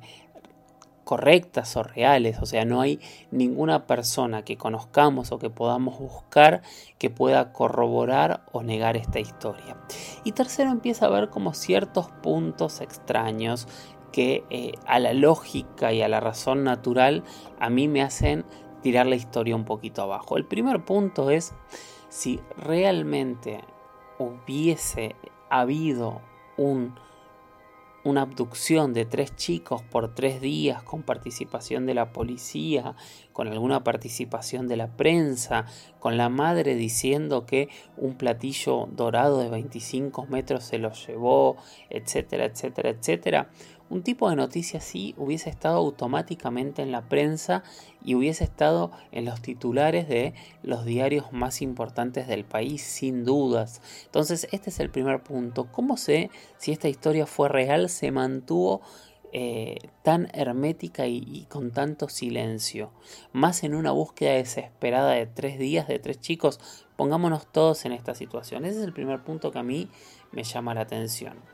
correctas 1.03 1.75
o 1.75 1.83
reales, 1.83 2.39
o 2.41 2.45
sea, 2.45 2.65
no 2.65 2.81
hay 2.81 2.99
ninguna 3.31 3.85
persona 3.87 4.43
que 4.43 4.57
conozcamos 4.57 5.31
o 5.31 5.39
que 5.39 5.49
podamos 5.49 5.99
buscar 5.99 6.61
que 6.97 7.09
pueda 7.09 7.51
corroborar 7.51 8.43
o 8.51 8.63
negar 8.63 8.95
esta 8.97 9.19
historia. 9.19 9.77
Y 10.23 10.31
tercero, 10.31 10.71
empieza 10.71 11.05
a 11.05 11.09
ver 11.09 11.29
como 11.29 11.53
ciertos 11.53 12.09
puntos 12.23 12.81
extraños 12.81 13.67
que 14.11 14.43
eh, 14.49 14.73
a 14.85 14.99
la 14.99 15.13
lógica 15.13 15.91
y 15.91 16.01
a 16.01 16.07
la 16.07 16.19
razón 16.19 16.63
natural 16.63 17.23
a 17.59 17.69
mí 17.69 17.87
me 17.87 18.01
hacen 18.01 18.45
tirar 18.83 19.07
la 19.07 19.15
historia 19.15 19.55
un 19.55 19.65
poquito 19.65 20.03
abajo. 20.03 20.37
El 20.37 20.45
primer 20.45 20.83
punto 20.85 21.31
es 21.31 21.55
si 22.09 22.39
realmente 22.57 23.61
hubiese 24.19 25.15
habido 25.49 26.21
un 26.57 26.93
una 28.03 28.21
abducción 28.23 28.93
de 28.93 29.05
tres 29.05 29.35
chicos 29.35 29.81
por 29.81 30.13
tres 30.13 30.41
días 30.41 30.83
con 30.83 31.03
participación 31.03 31.85
de 31.85 31.93
la 31.93 32.11
policía, 32.11 32.95
con 33.31 33.47
alguna 33.47 33.83
participación 33.83 34.67
de 34.67 34.77
la 34.77 34.87
prensa, 34.97 35.65
con 35.99 36.17
la 36.17 36.29
madre 36.29 36.75
diciendo 36.75 37.45
que 37.45 37.69
un 37.95 38.15
platillo 38.15 38.87
dorado 38.91 39.39
de 39.39 39.49
25 39.49 40.25
metros 40.25 40.65
se 40.65 40.79
lo 40.79 40.91
llevó, 40.91 41.55
etcétera, 41.89 42.45
etcétera, 42.45 42.89
etcétera. 42.89 43.49
Un 43.93 44.01
tipo 44.01 44.27
de 44.27 44.35
noticia 44.35 44.79
así 44.79 45.13
hubiese 45.19 45.51
estado 45.51 45.77
automáticamente 45.77 46.81
en 46.81 46.91
la 46.91 47.07
prensa 47.09 47.61
y 48.03 48.15
hubiese 48.15 48.43
estado 48.43 48.89
en 49.11 49.23
los 49.23 49.39
titulares 49.43 50.07
de 50.07 50.33
los 50.63 50.83
diarios 50.83 51.31
más 51.31 51.61
importantes 51.61 52.27
del 52.27 52.43
país, 52.43 52.81
sin 52.81 53.23
dudas. 53.23 53.83
Entonces, 54.05 54.47
este 54.51 54.71
es 54.71 54.79
el 54.79 54.89
primer 54.89 55.21
punto. 55.21 55.71
¿Cómo 55.71 55.95
sé 55.95 56.31
si 56.57 56.71
esta 56.71 56.89
historia 56.89 57.27
fue 57.27 57.49
real, 57.49 57.87
se 57.87 58.09
mantuvo 58.09 58.81
eh, 59.31 59.77
tan 60.01 60.27
hermética 60.33 61.05
y, 61.05 61.23
y, 61.27 61.45
con 61.45 61.69
tanto 61.69 62.09
silencio? 62.09 62.89
Más 63.31 63.63
en 63.63 63.75
una 63.75 63.91
búsqueda 63.91 64.33
desesperada 64.33 65.11
de 65.11 65.27
tres 65.27 65.59
días, 65.59 65.87
de 65.87 65.99
tres 65.99 66.19
chicos. 66.19 66.59
Pongámonos 66.95 67.45
todos 67.45 67.85
en 67.85 67.91
esta 67.91 68.15
situación. 68.15 68.65
Ese 68.65 68.79
es 68.79 68.85
el 68.85 68.93
primer 68.93 69.23
punto 69.23 69.51
que 69.51 69.59
a 69.59 69.63
mí 69.63 69.87
me 70.31 70.43
llama 70.43 70.73
la 70.73 70.81
atención. 70.81 71.52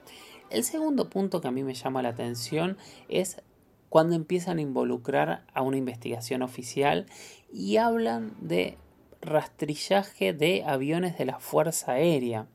El 0.50 0.63
segundo 0.63 1.10
punto 1.10 1.41
que 1.41 1.48
a 1.48 1.51
mí 1.51 1.63
me 1.63 1.75
llama 1.75 2.01
la 2.01 2.10
atención 2.10 2.77
es 3.08 3.41
cuando 3.89 4.15
empiezan 4.15 4.58
a 4.58 4.62
involucrar 4.62 5.46
a 5.53 5.62
una 5.62 5.77
investigación 5.77 6.41
oficial 6.41 7.06
y 7.51 7.77
hablan 7.77 8.36
de 8.39 8.77
rastrillaje 9.22 10.34
de 10.34 10.63
aviones 10.63 11.18
de 11.18 11.25
la 11.25 11.39
Fuerza 11.39 11.94
Aérea. 11.94 12.48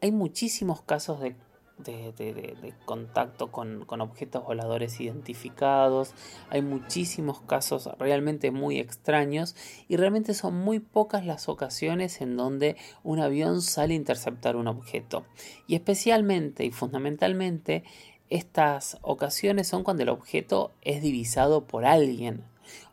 Hay 0.00 0.12
muchísimos 0.12 0.82
casos 0.82 1.20
de 1.20 1.34
de, 1.78 2.74
contacto 2.84 3.50
con, 3.52 3.84
objetos 4.00 4.44
voladores 4.44 5.00
identificados. 5.00 6.14
Hay 6.50 6.62
muchísimos 6.62 7.40
casos 7.42 7.88
realmente 7.98 8.50
muy 8.50 8.78
extraños 8.78 9.54
y 9.88 9.96
realmente 9.96 10.34
son 10.34 10.54
muy 10.54 10.80
pocas 10.80 11.24
las 11.24 11.48
ocasiones 11.48 12.20
en 12.20 12.36
donde 12.36 12.76
un 13.02 13.20
avión 13.20 13.62
sale 13.62 13.94
a 13.94 13.96
interceptar 13.96 14.56
un 14.56 14.68
objeto. 14.68 15.24
Y 15.66 15.74
especialmente 15.74 16.64
y 16.64 16.70
fundamentalmente 16.70 17.84
estas 18.28 18.98
ocasiones 19.02 19.68
son 19.68 19.84
cuando 19.84 20.02
el 20.02 20.08
objeto 20.08 20.72
es 20.82 21.00
divisado 21.02 21.64
por 21.66 21.84
alguien 21.84 22.44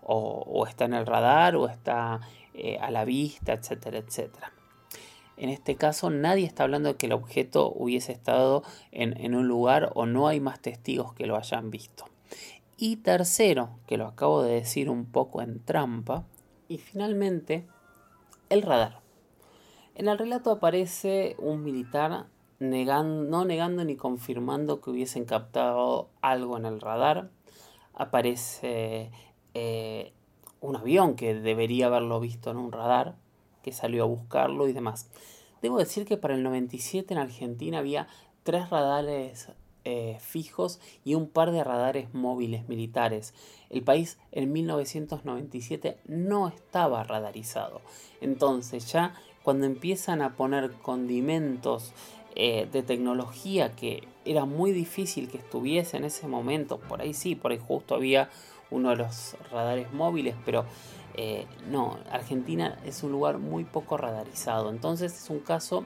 o, 0.01 0.65
está 0.67 0.85
en 0.85 0.93
el 0.93 1.05
radar 1.05 1.55
o 1.55 1.67
está 1.67 2.21
eh, 2.53 2.77
a 2.79 2.91
la 2.91 3.05
vista, 3.05 3.53
etcétera, 3.53 3.97
etcétera. 3.97 4.52
En 5.37 5.49
este 5.49 5.75
caso 5.75 6.09
nadie 6.09 6.45
está 6.45 6.63
hablando 6.63 6.89
de 6.89 6.95
que 6.95 7.07
el 7.07 7.13
objeto 7.13 7.71
hubiese 7.75 8.11
estado 8.11 8.63
en, 8.91 9.35
un 9.35 9.47
lugar 9.47 9.91
o 9.95 10.05
no 10.05 10.27
hay 10.27 10.39
más 10.39 10.59
testigos 10.59 11.13
que 11.13 11.25
lo 11.25 11.35
hayan 11.35 11.71
visto. 11.71 12.05
Y 12.77 12.97
tercero, 12.97 13.69
que 13.87 13.97
lo 13.97 14.07
acabo 14.07 14.43
de 14.43 14.55
decir 14.55 14.89
un 14.89 15.05
poco 15.05 15.41
en 15.41 15.63
trampa, 15.63 16.25
y 16.67 16.77
finalmente, 16.77 17.67
el 18.49 18.61
radar. 18.61 18.99
En 19.95 20.07
el 20.07 20.17
relato 20.17 20.51
aparece 20.51 21.35
un 21.37 21.63
militar 21.63 22.25
no 22.59 23.45
negando 23.45 23.83
ni 23.83 23.95
confirmando 23.95 24.81
que 24.81 24.89
hubiesen 24.89 25.25
captado 25.25 26.09
algo 26.21 26.57
en 26.57 26.65
el 26.65 26.79
radar. 26.79 27.29
Aparece 27.93 29.11
eh, 29.53 30.13
un 30.61 30.75
avión 30.75 31.15
que 31.15 31.35
debería 31.35 31.87
haberlo 31.87 32.19
visto 32.19 32.51
en 32.51 32.57
un 32.57 32.71
radar, 32.71 33.15
que 33.63 33.71
salió 33.71 34.03
a 34.03 34.07
buscarlo 34.07 34.67
y 34.67 34.73
demás. 34.73 35.09
Debo 35.63 35.79
decir 35.79 36.05
que 36.05 36.17
para 36.17 36.35
el 36.35 36.43
97 36.43 37.13
en 37.13 37.19
Argentina 37.19 37.79
había 37.79 38.07
tres 38.43 38.69
radares 38.69 39.47
eh, 39.85 40.17
fijos 40.21 40.79
y 41.03 41.15
un 41.15 41.27
par 41.27 41.51
de 41.51 41.63
radares 41.63 42.13
móviles 42.13 42.69
militares. 42.69 43.33
El 43.69 43.83
país 43.83 44.17
en 44.31 44.53
1997 44.53 45.97
no 46.05 46.47
estaba 46.47 47.03
radarizado. 47.03 47.81
Entonces 48.21 48.91
ya 48.91 49.15
cuando 49.43 49.65
empiezan 49.65 50.21
a 50.21 50.35
poner 50.35 50.71
condimentos 50.71 51.91
eh, 52.35 52.67
de 52.71 52.81
tecnología 52.81 53.75
que 53.75 54.07
era 54.25 54.45
muy 54.45 54.71
difícil 54.71 55.29
que 55.29 55.37
estuviese 55.37 55.97
en 55.97 56.05
ese 56.05 56.27
momento, 56.27 56.79
por 56.79 57.01
ahí 57.01 57.13
sí, 57.13 57.35
por 57.35 57.51
ahí 57.51 57.59
justo 57.59 57.95
había 57.95 58.29
uno 58.71 58.89
de 58.91 58.95
los 58.95 59.35
radares 59.51 59.91
móviles, 59.91 60.35
pero 60.45 60.65
eh, 61.15 61.45
no, 61.69 61.97
Argentina 62.11 62.79
es 62.85 63.03
un 63.03 63.11
lugar 63.11 63.37
muy 63.37 63.63
poco 63.63 63.97
radarizado, 63.97 64.69
entonces 64.69 65.15
es 65.15 65.29
un 65.29 65.39
caso 65.39 65.85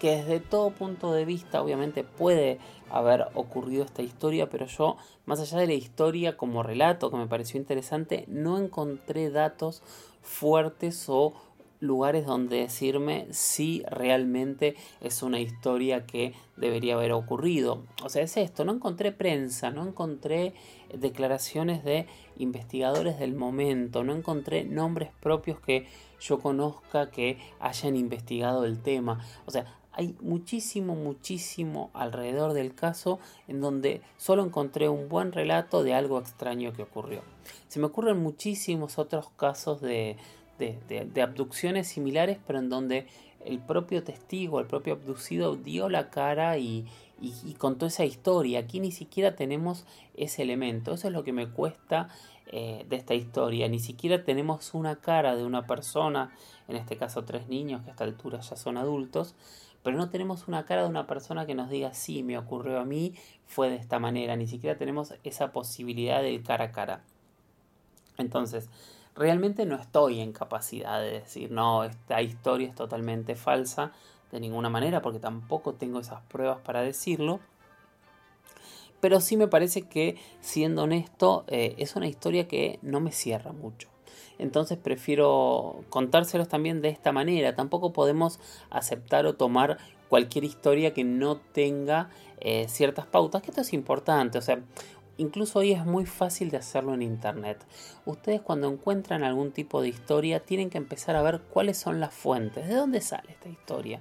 que 0.00 0.16
desde 0.16 0.40
todo 0.40 0.70
punto 0.70 1.12
de 1.12 1.24
vista 1.24 1.62
obviamente 1.62 2.04
puede 2.04 2.58
haber 2.90 3.26
ocurrido 3.34 3.84
esta 3.84 4.02
historia, 4.02 4.48
pero 4.50 4.66
yo, 4.66 4.96
más 5.24 5.40
allá 5.40 5.58
de 5.58 5.66
la 5.66 5.74
historia 5.74 6.36
como 6.36 6.62
relato 6.62 7.10
que 7.10 7.16
me 7.16 7.26
pareció 7.26 7.58
interesante, 7.58 8.24
no 8.28 8.58
encontré 8.58 9.30
datos 9.30 9.82
fuertes 10.22 11.06
o 11.08 11.32
lugares 11.80 12.26
donde 12.26 12.58
decirme 12.58 13.26
si 13.30 13.82
realmente 13.90 14.76
es 15.00 15.22
una 15.22 15.40
historia 15.40 16.06
que 16.06 16.34
debería 16.56 16.94
haber 16.94 17.12
ocurrido. 17.12 17.84
O 18.04 18.08
sea, 18.08 18.22
es 18.22 18.36
esto, 18.36 18.64
no 18.64 18.72
encontré 18.72 19.12
prensa, 19.12 19.70
no 19.70 19.86
encontré 19.86 20.54
declaraciones 20.94 21.84
de 21.84 22.06
investigadores 22.36 23.18
del 23.18 23.34
momento, 23.34 24.04
no 24.04 24.14
encontré 24.14 24.64
nombres 24.64 25.10
propios 25.20 25.60
que 25.60 25.86
yo 26.20 26.38
conozca 26.38 27.10
que 27.10 27.38
hayan 27.60 27.96
investigado 27.96 28.64
el 28.64 28.80
tema. 28.80 29.24
O 29.46 29.50
sea, 29.50 29.66
hay 29.92 30.14
muchísimo, 30.20 30.94
muchísimo 30.94 31.90
alrededor 31.94 32.52
del 32.52 32.74
caso 32.74 33.18
en 33.48 33.62
donde 33.62 34.02
solo 34.18 34.44
encontré 34.44 34.90
un 34.90 35.08
buen 35.08 35.32
relato 35.32 35.82
de 35.82 35.94
algo 35.94 36.18
extraño 36.18 36.74
que 36.74 36.82
ocurrió. 36.82 37.22
Se 37.68 37.78
me 37.78 37.86
ocurren 37.86 38.22
muchísimos 38.22 38.98
otros 38.98 39.30
casos 39.36 39.80
de, 39.80 40.18
de, 40.58 41.22
abducciones 41.22 41.88
similares, 41.88 42.38
pero 42.46 42.58
en 42.58 42.68
donde 42.68 43.06
el 43.44 43.58
propio 43.58 44.02
testigo, 44.02 44.60
el 44.60 44.66
propio 44.66 44.94
abducido 44.94 45.56
dio 45.56 45.88
la 45.88 46.10
cara 46.10 46.58
y, 46.58 46.86
contó 47.58 47.86
esa 47.86 48.04
historia. 48.04 48.60
Aquí 48.60 48.80
ni 48.80 48.92
siquiera 48.92 49.36
tenemos 49.36 49.86
ese 50.16 50.42
elemento. 50.42 50.92
Eso 50.92 51.08
es 51.08 51.14
lo 51.14 51.24
que 51.24 51.32
me 51.32 51.48
cuesta 51.48 52.08
eh, 52.48 52.84
de 52.88 52.96
esta 52.96 53.14
historia. 53.14 53.68
Ni 53.68 53.78
siquiera 53.78 54.24
tenemos 54.24 54.74
una 54.74 54.96
cara 54.96 55.34
de 55.34 55.44
una 55.44 55.66
persona, 55.66 56.32
en 56.68 56.76
este 56.76 56.96
caso 56.96 57.24
tres 57.24 57.48
niños 57.48 57.82
que 57.82 57.88
a 57.88 57.92
esta 57.92 58.04
altura 58.04 58.40
ya 58.40 58.56
son 58.56 58.76
adultos, 58.76 59.34
pero 59.82 59.96
no 59.96 60.10
tenemos 60.10 60.48
una 60.48 60.66
cara 60.66 60.82
de 60.82 60.88
una 60.88 61.06
persona 61.06 61.46
que 61.46 61.54
nos 61.54 61.70
diga, 61.70 61.94
sí, 61.94 62.24
me 62.24 62.36
ocurrió 62.36 62.80
a 62.80 62.84
mí, 62.84 63.14
fue 63.46 63.70
de 63.70 63.76
esta 63.76 64.00
manera, 64.00 64.34
ni 64.34 64.48
siquiera 64.48 64.76
tenemos 64.76 65.14
esa 65.22 65.52
posibilidad 65.52 66.22
del 66.22 66.42
cara 66.42 66.64
a 66.64 66.72
cara. 66.72 67.04
Entonces, 68.18 68.68
realmente 69.16 69.66
no 69.66 69.76
estoy 69.76 70.20
en 70.20 70.32
capacidad 70.32 71.00
de 71.00 71.20
decir, 71.20 71.50
no, 71.50 71.84
esta 71.84 72.22
historia 72.22 72.68
es 72.68 72.74
totalmente 72.74 73.34
falsa, 73.34 73.92
de 74.32 74.40
ninguna 74.40 74.68
manera, 74.68 75.02
porque 75.02 75.18
tampoco 75.18 75.74
tengo 75.74 76.00
esas 76.00 76.20
pruebas 76.22 76.58
para 76.60 76.82
decirlo. 76.82 77.40
Pero 79.00 79.20
sí 79.20 79.36
me 79.36 79.46
parece 79.46 79.82
que, 79.82 80.16
siendo 80.40 80.82
honesto, 80.82 81.44
eh, 81.48 81.74
es 81.78 81.96
una 81.96 82.08
historia 82.08 82.48
que 82.48 82.78
no 82.82 83.00
me 83.00 83.12
cierra 83.12 83.52
mucho. 83.52 83.88
Entonces 84.38 84.78
prefiero 84.78 85.84
contárselos 85.88 86.48
también 86.48 86.82
de 86.82 86.88
esta 86.88 87.12
manera. 87.12 87.54
Tampoco 87.54 87.92
podemos 87.92 88.38
aceptar 88.70 89.26
o 89.26 89.34
tomar 89.34 89.78
cualquier 90.08 90.44
historia 90.44 90.92
que 90.92 91.04
no 91.04 91.36
tenga 91.36 92.10
eh, 92.40 92.66
ciertas 92.68 93.06
pautas, 93.06 93.42
que 93.42 93.50
esto 93.50 93.62
es 93.62 93.72
importante. 93.72 94.38
O 94.38 94.42
sea, 94.42 94.60
incluso 95.18 95.60
hoy 95.60 95.72
es 95.72 95.84
muy 95.84 96.06
fácil 96.06 96.50
de 96.50 96.58
hacerlo 96.58 96.94
en 96.94 97.02
internet. 97.02 97.64
Ustedes 98.04 98.40
cuando 98.40 98.68
encuentran 98.68 99.24
algún 99.24 99.52
tipo 99.52 99.80
de 99.80 99.88
historia 99.88 100.40
tienen 100.40 100.70
que 100.70 100.78
empezar 100.78 101.16
a 101.16 101.22
ver 101.22 101.40
cuáles 101.40 101.78
son 101.78 102.00
las 102.00 102.14
fuentes, 102.14 102.68
de 102.68 102.74
dónde 102.74 103.00
sale 103.00 103.32
esta 103.32 103.48
historia, 103.48 104.00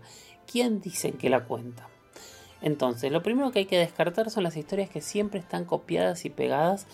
quién 0.51 0.81
dicen 0.81 1.13
que 1.13 1.29
la 1.29 1.45
cuenta. 1.45 1.87
Entonces, 2.61 3.11
lo 3.11 3.21
primero 3.21 3.51
que 3.51 3.59
hay 3.59 3.65
que 3.65 3.77
descartar 3.77 4.29
son 4.29 4.43
las 4.43 4.57
historias 4.57 4.89
que 4.89 5.01
siempre 5.01 5.39
están 5.39 5.65
copiadas 5.65 6.25
y 6.25 6.29
pegadas 6.29 6.87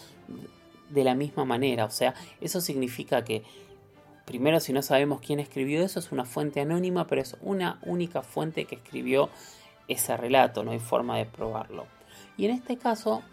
de 0.89 1.03
la 1.03 1.15
misma 1.15 1.45
manera. 1.45 1.86
O 1.86 1.91
sea, 1.91 2.13
eso 2.41 2.62
significa 2.62 3.23
que, 3.23 3.43
primero, 4.25 4.60
si 4.60 4.73
no 4.73 4.81
sabemos 4.81 5.21
quién 5.21 5.39
escribió 5.39 5.81
eso, 5.81 5.99
es 5.99 6.12
una 6.12 6.25
fuente 6.25 6.62
anónima, 6.62 7.07
pero 7.07 7.21
es 7.21 7.38
una 7.41 7.79
única 7.84 8.21
fuente 8.21 8.65
que 8.65 8.75
escribió 8.75 9.29
ese 9.88 10.15
relato, 10.17 10.63
no 10.63 10.71
hay 10.71 10.79
forma 10.79 11.17
de 11.17 11.25
probarlo. 11.25 11.86
Y 12.38 12.45
en 12.45 12.51
este 12.51 12.77
caso, 12.77 13.23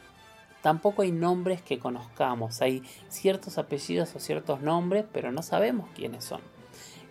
tampoco 0.63 1.03
hay 1.03 1.13
nombres 1.13 1.63
que 1.63 1.79
conozcamos, 1.79 2.63
hay 2.63 2.83
ciertos 3.09 3.59
apellidos 3.59 4.15
o 4.15 4.21
ciertos 4.21 4.61
nombres, 4.61 5.05
pero 5.13 5.33
no 5.33 5.43
sabemos 5.43 5.89
quiénes 5.95 6.25
son. 6.25 6.41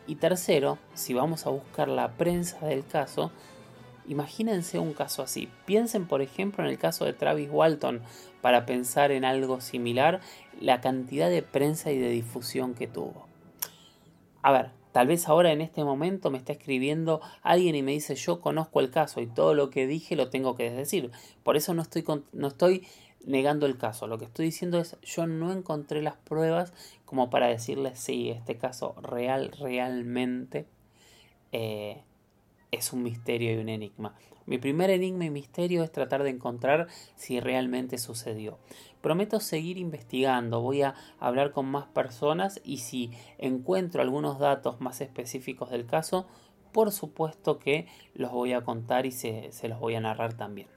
Y 0.06 0.16
tercero, 0.16 0.78
si 0.94 1.14
vamos 1.14 1.46
a 1.46 1.50
buscar 1.50 1.88
la 1.88 2.14
prensa 2.14 2.66
del 2.66 2.86
caso, 2.86 3.32
Imagínense 4.08 4.80
un 4.80 4.94
caso 4.94 5.22
así. 5.22 5.50
Piensen, 5.66 6.08
por 6.08 6.22
ejemplo, 6.22 6.64
en 6.64 6.70
el 6.70 6.78
caso 6.78 7.04
de 7.04 7.14
Travis 7.14 7.50
Walton, 7.52 8.02
para 8.42 8.66
pensar 8.66 9.12
en 9.12 9.26
algo 9.26 9.60
similar, 9.60 10.22
la 10.62 10.80
cantidad 10.80 11.30
de 11.30 11.44
prensa 11.44 11.92
y 11.92 11.98
de 11.98 12.10
difusión 12.10 12.74
que 12.74 12.88
tuvo. 12.88 13.28
A 14.42 14.54
ver, 14.54 14.70
tal 14.94 15.08
vez 15.08 15.28
ahora 15.28 15.52
en 15.52 15.60
este 15.60 15.84
momento 15.84 16.32
me 16.32 16.38
está 16.38 16.54
escribiendo 16.54 17.20
alguien 17.42 17.76
y 17.76 17.84
me 17.84 17.92
dice 17.92 18.16
yo 18.16 18.40
conozco 18.40 18.80
el 18.80 18.92
caso 18.92 19.20
y 19.20 19.28
todo 19.28 19.54
lo 19.54 19.70
que 19.70 19.88
dije 19.88 20.16
lo 20.16 20.30
tengo 20.30 20.56
que 20.56 20.72
decir. 20.72 21.12
Por 21.44 21.58
eso 21.58 21.74
no 21.74 21.82
estoy, 21.82 22.06
no 22.32 22.48
estoy 22.48 22.88
negando 23.28 23.68
el 23.68 23.78
caso. 23.78 24.08
Lo 24.08 24.18
que 24.18 24.26
estoy 24.26 24.46
diciendo 24.46 24.80
es 24.80 24.98
yo 25.04 25.28
no 25.28 25.52
encontré 25.52 26.02
las 26.02 26.18
pruebas 26.18 26.74
como 27.06 27.30
para 27.30 27.48
decirles 27.48 28.00
sí, 28.00 28.32
este 28.32 28.58
caso 28.58 28.96
real, 29.02 29.52
realmente 29.60 30.66
eh, 31.52 32.02
es 32.72 32.92
un 32.94 33.04
misterio 33.04 33.54
y 33.54 33.58
un 33.58 33.70
enigma. 33.70 34.16
Mi 34.46 34.58
primer 34.58 34.90
enigma 34.90 35.26
y 35.26 35.30
misterio 35.30 35.84
es 35.84 35.92
tratar 35.92 36.24
de 36.24 36.30
encontrar 36.30 36.88
si 37.16 37.42
realmente 37.42 37.98
sucedió. 37.98 38.58
Prometo 39.02 39.42
seguir 39.42 39.78
investigando, 39.78 40.62
voy 40.62 40.84
a 40.84 40.96
hablar 41.20 41.52
con 41.52 41.66
más 41.66 41.86
personas 41.88 42.62
y 42.64 42.78
si 42.78 43.12
encuentro 43.38 44.02
algunos 44.02 44.40
datos 44.40 44.80
más 44.80 45.02
específicos 45.02 45.70
del 45.70 45.86
caso, 45.86 46.28
por 46.72 46.94
supuesto 46.94 47.60
que 47.60 47.88
los 48.14 48.32
voy 48.32 48.54
a 48.54 48.62
contar 48.62 49.06
y 49.06 49.12
se, 49.12 49.52
los 49.64 49.80
voy 49.80 49.96
a 49.96 50.02
narrar 50.02 50.36
también. 50.36 50.77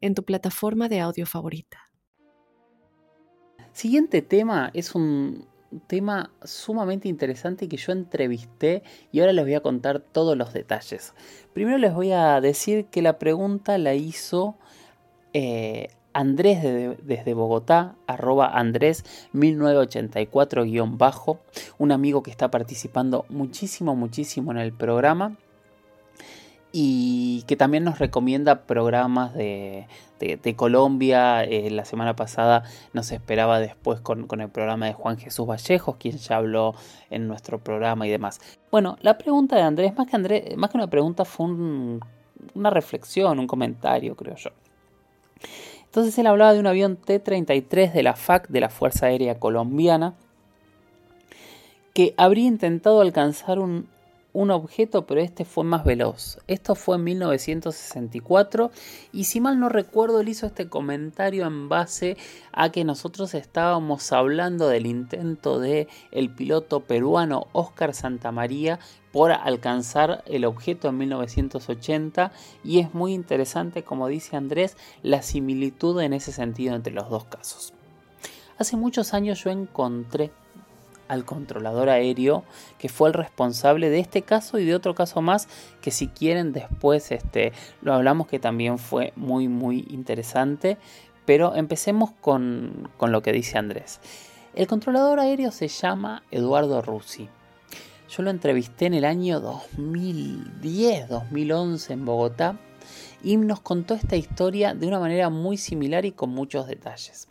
en 0.00 0.14
tu 0.14 0.24
plataforma 0.24 0.88
de 0.88 1.00
audio 1.00 1.26
favorita. 1.26 1.90
Siguiente 3.72 4.22
tema 4.22 4.70
es 4.74 4.94
un, 4.94 5.46
tema 5.86 6.32
sumamente 6.42 7.08
interesante 7.08 7.68
que 7.68 7.76
yo 7.76 7.92
entrevisté 7.92 8.82
y 9.12 9.20
ahora 9.20 9.32
les 9.32 9.44
voy 9.44 9.54
a 9.54 9.60
contar 9.60 10.00
todos 10.00 10.36
los 10.36 10.52
detalles. 10.52 11.14
Primero 11.52 11.78
les 11.78 11.94
voy 11.94 12.10
a 12.12 12.40
decir 12.40 12.86
que 12.86 13.02
la 13.02 13.18
pregunta 13.18 13.78
la 13.78 13.94
hizo 13.94 14.56
eh, 15.32 15.90
Andrés 16.12 16.60
desde 17.04 17.34
Bogotá, 17.34 17.94
arroba 18.08 18.58
Andrés 18.58 19.04
1984-bajo, 19.32 21.38
un 21.78 21.92
amigo 21.92 22.24
que 22.24 22.32
está 22.32 22.50
participando 22.50 23.26
muchísimo, 23.28 23.94
muchísimo 23.94 24.50
en 24.50 24.58
el 24.58 24.72
programa. 24.72 25.36
Y 26.72 27.42
que 27.48 27.56
también 27.56 27.84
nos 27.84 27.98
recomienda 27.98 28.62
programas 28.62 29.34
de, 29.34 29.86
Colombia. 30.56 31.44
Eh, 31.44 31.70
la 31.70 31.84
semana 31.84 32.14
pasada 32.14 32.64
nos 32.92 33.10
esperaba 33.10 33.58
después 33.58 34.00
con, 34.00 34.28
el 34.40 34.48
programa 34.48 34.86
de 34.86 34.92
Juan 34.92 35.18
Jesús 35.18 35.46
Vallejos, 35.46 35.96
quien 35.96 36.18
ya 36.18 36.36
habló 36.36 36.74
en 37.10 37.26
nuestro 37.26 37.58
programa 37.58 38.06
y 38.06 38.10
demás. 38.10 38.40
Bueno, 38.70 38.96
la 39.00 39.18
pregunta 39.18 39.56
de 39.56 39.62
Andrés, 39.62 39.96
más 39.96 40.06
que, 40.06 40.16
Andrés, 40.16 40.56
más 40.56 40.70
que 40.70 40.76
una 40.76 40.88
pregunta, 40.88 41.24
fue 41.24 41.46
una 41.46 42.70
reflexión, 42.70 43.38
un 43.38 43.46
comentario, 43.46 44.14
creo 44.14 44.36
yo. 44.36 44.50
Entonces 45.84 46.16
él 46.18 46.28
hablaba 46.28 46.52
de 46.52 46.60
un 46.60 46.68
avión 46.68 46.96
T-33 46.96 47.92
de 47.92 48.02
la 48.04 48.14
FAC, 48.14 48.46
de 48.48 48.60
la 48.60 48.68
Fuerza 48.68 49.06
Aérea 49.06 49.40
Colombiana, 49.40 50.14
que 51.94 52.14
habría 52.16 52.46
intentado 52.46 53.00
alcanzar 53.00 53.58
un 53.58 53.88
un 54.32 54.50
objeto, 54.50 55.06
pero 55.06 55.20
este 55.20 55.44
fue 55.44 55.64
más 55.64 55.84
veloz. 55.84 56.38
Esto 56.46 56.74
fue 56.74 56.96
en 56.96 57.04
1964 57.04 58.70
y 59.12 59.24
si 59.24 59.40
mal 59.40 59.58
no 59.58 59.68
recuerdo 59.68 60.20
él 60.20 60.28
hizo 60.28 60.46
este 60.46 60.68
comentario 60.68 61.46
en 61.46 61.68
base 61.68 62.16
a 62.52 62.70
que 62.70 62.84
nosotros 62.84 63.34
estábamos 63.34 64.12
hablando 64.12 64.68
del 64.68 64.86
intento 64.86 65.58
de 65.58 65.88
el 66.12 66.30
piloto 66.30 66.80
peruano 66.80 67.48
Oscar 67.52 67.94
Santamaría 67.94 68.78
por 69.12 69.32
alcanzar 69.32 70.22
el 70.26 70.44
objeto 70.44 70.88
en 70.88 70.98
1980 70.98 72.32
y 72.62 72.78
es 72.78 72.94
muy 72.94 73.12
interesante 73.12 73.82
como 73.82 74.06
dice 74.06 74.36
Andrés 74.36 74.76
la 75.02 75.22
similitud 75.22 76.00
en 76.00 76.12
ese 76.12 76.32
sentido 76.32 76.76
entre 76.76 76.92
los 76.92 77.10
dos 77.10 77.24
casos. 77.24 77.74
Hace 78.58 78.76
muchos 78.76 79.14
años 79.14 79.42
yo 79.42 79.50
encontré 79.50 80.30
al 81.10 81.24
controlador 81.24 81.88
aéreo 81.88 82.44
que 82.78 82.88
fue 82.88 83.08
el 83.08 83.14
responsable 83.14 83.90
de 83.90 83.98
este 83.98 84.22
caso 84.22 84.60
y 84.60 84.64
de 84.64 84.76
otro 84.76 84.94
caso 84.94 85.20
más 85.20 85.48
que 85.82 85.90
si 85.90 86.06
quieren 86.06 86.52
después 86.52 87.10
este, 87.10 87.52
lo 87.82 87.94
hablamos 87.94 88.28
que 88.28 88.38
también 88.38 88.78
fue 88.78 89.12
muy 89.16 89.48
muy 89.48 89.88
interesante. 89.90 90.78
Pero 91.26 91.56
empecemos 91.56 92.12
con, 92.20 92.88
con 92.96 93.10
lo 93.12 93.22
que 93.22 93.32
dice 93.32 93.58
Andrés. 93.58 94.00
El 94.54 94.66
controlador 94.66 95.20
aéreo 95.20 95.50
se 95.50 95.68
llama 95.68 96.22
Eduardo 96.30 96.80
Russi. 96.80 97.28
Yo 98.08 98.22
lo 98.22 98.30
entrevisté 98.30 98.86
en 98.86 98.94
el 98.94 99.04
año 99.04 99.42
2010-2011 99.76 101.90
en 101.90 102.04
Bogotá 102.04 102.56
y 103.22 103.36
nos 103.36 103.60
contó 103.60 103.94
esta 103.94 104.16
historia 104.16 104.74
de 104.74 104.86
una 104.86 104.98
manera 104.98 105.28
muy 105.28 105.56
similar 105.56 106.04
y 106.04 106.12
con 106.12 106.30
muchos 106.30 106.66
detalles. 106.66 107.28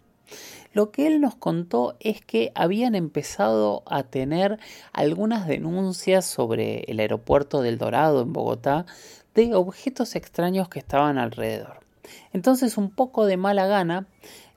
Lo 0.74 0.92
que 0.92 1.08
él 1.08 1.20
nos 1.20 1.36
contó 1.36 1.96
es 2.00 2.22
que 2.22 2.52
habían 2.54 2.96
empezado 2.96 3.84
a 3.88 4.04
tener 4.04 4.60
algunas 4.94 5.48
denuncias 5.48 6.26
sobre 6.26 6.82
el 6.88 7.00
aeropuerto 7.00 7.62
del 7.62 7.78
Dorado 7.78 8.22
en 8.22 8.34
Bogotá 8.34 8.86
de 9.34 9.56
objetos 9.56 10.16
extraños 10.16 10.70
que 10.70 10.80
estaban 10.80 11.18
alrededor. 11.18 11.80
Entonces, 12.34 12.78
un 12.78 12.90
poco 12.90 13.26
de 13.26 13.38
mala 13.38 13.68
gana, 13.68 14.06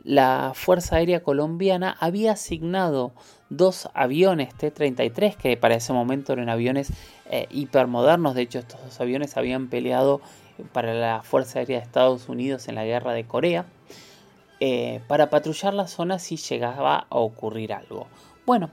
la 0.05 0.53
Fuerza 0.55 0.97
Aérea 0.97 1.23
Colombiana 1.23 1.97
había 2.01 2.33
asignado 2.33 3.13
dos 3.51 3.89
aviones 3.95 4.55
T-33, 4.55 5.37
que 5.37 5.57
para 5.57 5.75
ese 5.75 5.93
momento 5.93 6.33
eran 6.33 6.49
aviones 6.49 6.93
eh, 7.31 7.47
hipermodernos, 7.51 8.35
de 8.35 8.43
hecho 8.43 8.59
estos 8.59 8.83
dos 8.83 9.01
aviones 9.01 9.37
habían 9.37 9.69
peleado 9.69 10.21
para 10.73 10.95
la 10.95 11.23
Fuerza 11.23 11.59
Aérea 11.59 11.79
de 11.79 11.85
Estados 11.85 12.29
Unidos 12.29 12.69
en 12.69 12.75
la 12.75 12.85
guerra 12.85 13.13
de 13.13 13.25
Corea, 13.25 13.67
eh, 14.65 15.03
para 15.09 15.29
patrullar 15.29 15.75
la 15.75 15.89
zona 15.89 16.21
si 16.21 16.37
llegaba 16.37 17.09
a 17.11 17.19
ocurrir 17.19 17.73
algo. 17.73 18.07
Bueno, 18.47 18.71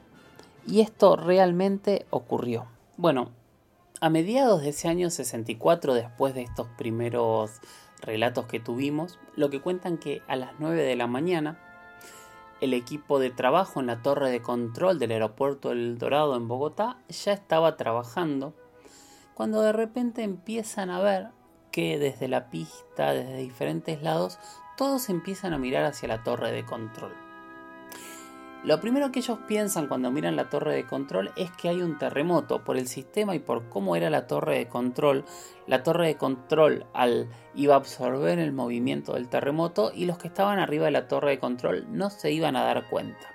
y 0.67 0.81
esto 0.81 1.15
realmente 1.15 2.05
ocurrió. 2.11 2.67
Bueno, 2.95 3.31
a 3.99 4.11
mediados 4.11 4.61
de 4.61 4.69
ese 4.69 4.87
año 4.87 5.09
64, 5.09 5.95
después 5.95 6.35
de 6.35 6.43
estos 6.43 6.67
primeros 6.77 7.53
relatos 8.01 8.45
que 8.45 8.59
tuvimos, 8.59 9.17
lo 9.35 9.49
que 9.49 9.61
cuentan 9.61 9.97
que 9.97 10.21
a 10.27 10.35
las 10.35 10.51
9 10.59 10.83
de 10.83 10.95
la 10.95 11.07
mañana, 11.07 11.57
el 12.61 12.75
equipo 12.75 13.17
de 13.17 13.31
trabajo 13.31 13.79
en 13.79 13.87
la 13.87 14.03
torre 14.03 14.29
de 14.29 14.43
control 14.43 14.99
del 14.99 15.13
aeropuerto 15.13 15.71
El 15.71 15.97
Dorado 15.97 16.35
en 16.35 16.47
Bogotá 16.47 16.99
ya 17.09 17.33
estaba 17.33 17.77
trabajando, 17.77 18.53
cuando 19.33 19.63
de 19.63 19.71
repente 19.71 20.21
empiezan 20.21 20.91
a 20.91 20.99
ver 20.99 21.29
que 21.71 21.97
desde 21.97 22.27
la 22.27 22.51
pista, 22.51 23.11
desde 23.13 23.37
diferentes 23.37 24.03
lados, 24.03 24.37
todos 24.79 25.09
empiezan 25.09 25.51
a 25.51 25.57
mirar 25.57 25.83
hacia 25.83 26.07
la 26.07 26.23
torre 26.23 26.53
de 26.53 26.63
control. 26.63 27.11
Lo 28.63 28.79
primero 28.79 29.11
que 29.11 29.19
ellos 29.19 29.37
piensan 29.45 29.87
cuando 29.87 30.09
miran 30.09 30.37
la 30.37 30.49
torre 30.49 30.73
de 30.73 30.87
control 30.87 31.33
es 31.35 31.51
que 31.51 31.67
hay 31.67 31.81
un 31.81 31.97
terremoto 31.97 32.63
por 32.63 32.77
el 32.77 32.87
sistema 32.87 33.35
y 33.35 33.39
por 33.39 33.67
cómo 33.67 33.97
era 33.97 34.09
la 34.09 34.25
torre 34.25 34.57
de 34.57 34.69
control. 34.69 35.25
La 35.67 35.83
torre 35.83 36.07
de 36.07 36.15
control 36.15 36.85
iba 37.55 37.73
a 37.73 37.77
absorber 37.77 38.39
el 38.39 38.53
movimiento 38.53 39.15
del 39.15 39.27
terremoto 39.27 39.91
y 39.93 40.05
los 40.05 40.17
que 40.17 40.29
estaban 40.29 40.59
arriba 40.59 40.85
de 40.85 40.91
la 40.91 41.09
torre 41.09 41.31
de 41.31 41.39
control 41.39 41.85
no 41.89 42.09
se 42.09 42.31
iban 42.31 42.55
a 42.55 42.63
dar 42.63 42.87
cuenta. 42.89 43.27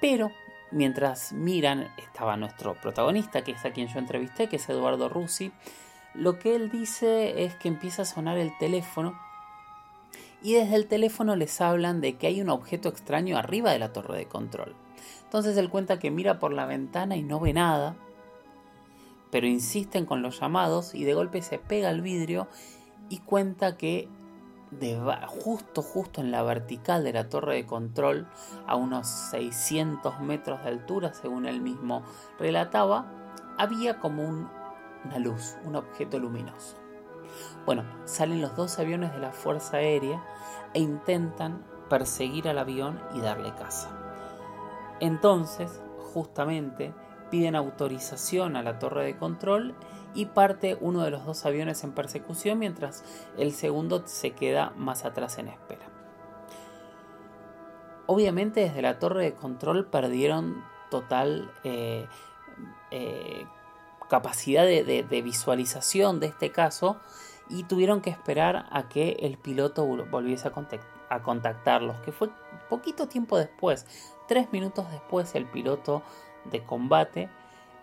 Pero 0.00 0.30
mientras 0.70 1.34
miran 1.34 1.92
estaba 1.98 2.38
nuestro 2.38 2.80
protagonista, 2.80 3.44
que 3.44 3.52
es 3.52 3.64
a 3.66 3.72
quien 3.72 3.88
yo 3.88 3.98
entrevisté, 3.98 4.48
que 4.48 4.56
es 4.56 4.66
Eduardo 4.70 5.10
Russi. 5.10 5.52
Lo 6.14 6.38
que 6.38 6.56
él 6.56 6.70
dice 6.70 7.44
es 7.44 7.54
que 7.56 7.68
empieza 7.68 8.02
a 8.02 8.06
sonar 8.06 8.38
el 8.38 8.56
teléfono 8.56 9.20
y 10.44 10.52
desde 10.52 10.76
el 10.76 10.86
teléfono 10.86 11.34
les 11.36 11.60
hablan 11.62 12.02
de 12.02 12.16
que 12.16 12.26
hay 12.26 12.42
un 12.42 12.50
objeto 12.50 12.90
extraño 12.90 13.38
arriba 13.38 13.72
de 13.72 13.78
la 13.78 13.94
torre 13.94 14.18
de 14.18 14.26
control. 14.26 14.76
Entonces 15.24 15.56
él 15.56 15.70
cuenta 15.70 15.98
que 15.98 16.10
mira 16.10 16.38
por 16.38 16.52
la 16.52 16.66
ventana 16.66 17.16
y 17.16 17.22
no 17.22 17.40
ve 17.40 17.54
nada, 17.54 17.96
pero 19.30 19.46
insisten 19.46 20.04
con 20.04 20.20
los 20.20 20.38
llamados 20.38 20.94
y 20.94 21.04
de 21.04 21.14
golpe 21.14 21.40
se 21.40 21.58
pega 21.58 21.88
al 21.88 22.02
vidrio 22.02 22.46
y 23.08 23.18
cuenta 23.20 23.78
que 23.78 24.08
justo 25.26 25.82
justo 25.82 26.20
en 26.20 26.30
la 26.30 26.42
vertical 26.42 27.04
de 27.04 27.12
la 27.12 27.28
torre 27.28 27.54
de 27.54 27.66
control 27.66 28.28
a 28.66 28.76
unos 28.76 29.08
600 29.08 30.20
metros 30.20 30.62
de 30.62 30.68
altura 30.68 31.14
según 31.14 31.46
él 31.46 31.60
mismo 31.60 32.02
relataba 32.38 33.06
había 33.56 34.00
como 34.00 34.24
una 34.24 35.18
luz, 35.18 35.56
un 35.64 35.76
objeto 35.76 36.18
luminoso. 36.18 36.83
Bueno, 37.66 37.84
salen 38.04 38.40
los 38.40 38.56
dos 38.56 38.78
aviones 38.78 39.12
de 39.12 39.20
la 39.20 39.32
Fuerza 39.32 39.78
Aérea 39.78 40.22
e 40.72 40.80
intentan 40.80 41.64
perseguir 41.88 42.48
al 42.48 42.58
avión 42.58 43.00
y 43.14 43.20
darle 43.20 43.54
caza. 43.54 43.90
Entonces, 45.00 45.82
justamente, 46.12 46.94
piden 47.30 47.56
autorización 47.56 48.56
a 48.56 48.62
la 48.62 48.78
torre 48.78 49.04
de 49.04 49.16
control 49.16 49.74
y 50.14 50.26
parte 50.26 50.78
uno 50.80 51.02
de 51.02 51.10
los 51.10 51.24
dos 51.24 51.44
aviones 51.44 51.82
en 51.84 51.92
persecución 51.92 52.58
mientras 52.58 53.04
el 53.36 53.52
segundo 53.52 54.02
se 54.06 54.30
queda 54.32 54.72
más 54.76 55.04
atrás 55.04 55.38
en 55.38 55.48
espera. 55.48 55.86
Obviamente 58.06 58.60
desde 58.60 58.82
la 58.82 58.98
torre 58.98 59.24
de 59.24 59.34
control 59.34 59.86
perdieron 59.86 60.62
total 60.90 61.50
eh, 61.64 62.06
eh, 62.90 63.46
capacidad 64.08 64.64
de, 64.64 65.22
visualización 65.24 66.20
de 66.20 66.26
este 66.26 66.50
caso 66.50 67.00
y 67.48 67.64
tuvieron 67.64 68.00
que 68.00 68.10
esperar 68.10 68.66
a 68.70 68.88
que 68.88 69.16
el 69.20 69.38
piloto 69.38 69.86
volviese 69.86 70.48
a, 70.48 71.22
contactarlos, 71.22 72.00
que 72.00 72.12
fue 72.12 72.30
poquito 72.68 73.08
tiempo 73.08 73.38
después, 73.38 73.86
tres 74.26 74.52
minutos 74.52 74.90
después 74.90 75.34
el 75.34 75.46
piloto 75.46 76.02
de 76.50 76.62
combate 76.62 77.28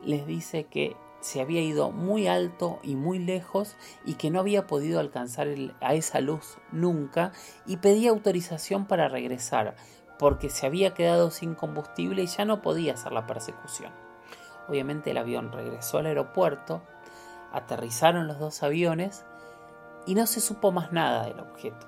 les 0.02 0.26
dice 0.26 0.66
que 0.66 0.96
se 1.20 1.40
había 1.40 1.62
ido 1.62 1.92
muy 1.92 2.28
alto 2.28 2.80
y 2.82 2.96
muy 2.96 3.20
lejos 3.20 3.76
y 4.06 4.16
que 4.16 4.32
no 4.32 4.40
había 4.40 4.66
podido 4.66 5.00
alcanzar 5.00 5.48
a 5.80 5.94
esa 5.94 6.20
luz 6.20 6.58
nunca 6.72 7.32
y 7.68 7.78
pedía 7.78 8.10
autorización 8.10 8.86
para 8.86 9.08
regresar 9.08 9.76
porque 10.18 10.50
se 10.50 10.66
había 10.66 10.94
quedado 10.94 11.32
sin 11.32 11.56
combustible 11.56 12.24
y 12.24 12.28
ya 12.28 12.46
no 12.46 12.62
podía 12.62 12.94
hacer 12.94 13.12
la 13.12 13.28
persecución. 13.28 13.92
Obviamente 14.68 15.12
el 15.12 15.18
avión 15.18 15.52
regresó 15.52 15.98
al 15.98 16.08
aeropuerto, 16.08 16.82
aterrizaron 17.52 18.28
los 18.28 18.40
dos 18.40 18.62
aviones 18.64 19.26
y 20.06 20.16
no 20.16 20.26
se 20.28 20.40
supo 20.40 20.72
más 20.72 20.92
nada 20.92 21.26
del 21.26 21.40
objeto. 21.40 21.88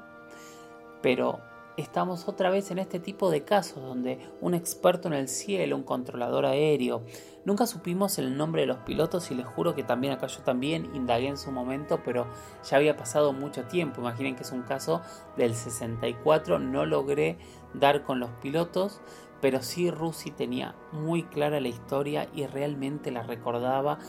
Pero 1.01 1.41
estamos 1.77 2.27
otra 2.27 2.49
vez 2.49 2.69
en 2.71 2.77
este 2.77 2.99
tipo 2.99 3.31
de 3.31 3.43
casos 3.43 3.81
donde 3.81 4.19
un 4.41 4.53
experto 4.53 5.07
en 5.07 5.15
el 5.15 5.27
cielo, 5.27 5.75
un 5.75 5.83
controlador 5.83 6.45
aéreo, 6.45 7.03
nunca 7.45 7.65
supimos 7.65 8.19
el 8.19 8.37
nombre 8.37 8.61
de 8.61 8.67
los 8.67 8.77
pilotos 8.77 9.31
y 9.31 9.35
les 9.35 9.45
juro 9.45 9.73
que 9.73 9.83
también 9.83 10.13
acá 10.13 10.27
yo 10.27 10.41
también 10.41 10.93
indagué 10.95 11.27
en 11.27 11.37
su 11.37 11.51
momento, 11.51 12.01
pero 12.05 12.27
ya 12.69 12.77
había 12.77 12.95
pasado 12.95 13.33
mucho 13.33 13.63
tiempo. 13.63 14.01
Imaginen 14.01 14.35
que 14.35 14.43
es 14.43 14.51
un 14.51 14.63
caso 14.63 15.01
del 15.35 15.55
64, 15.55 16.59
no 16.59 16.85
logré 16.85 17.37
dar 17.73 18.03
con 18.03 18.19
los 18.19 18.29
pilotos, 18.41 19.01
pero 19.41 19.61
sí 19.61 19.91
Rusi 19.91 20.31
tenía 20.31 20.75
muy 20.91 21.23
clara 21.23 21.59
la 21.59 21.67
historia 21.67 22.29
y 22.33 22.45
realmente 22.45 23.11
la 23.11 23.23
recordaba 23.23 23.99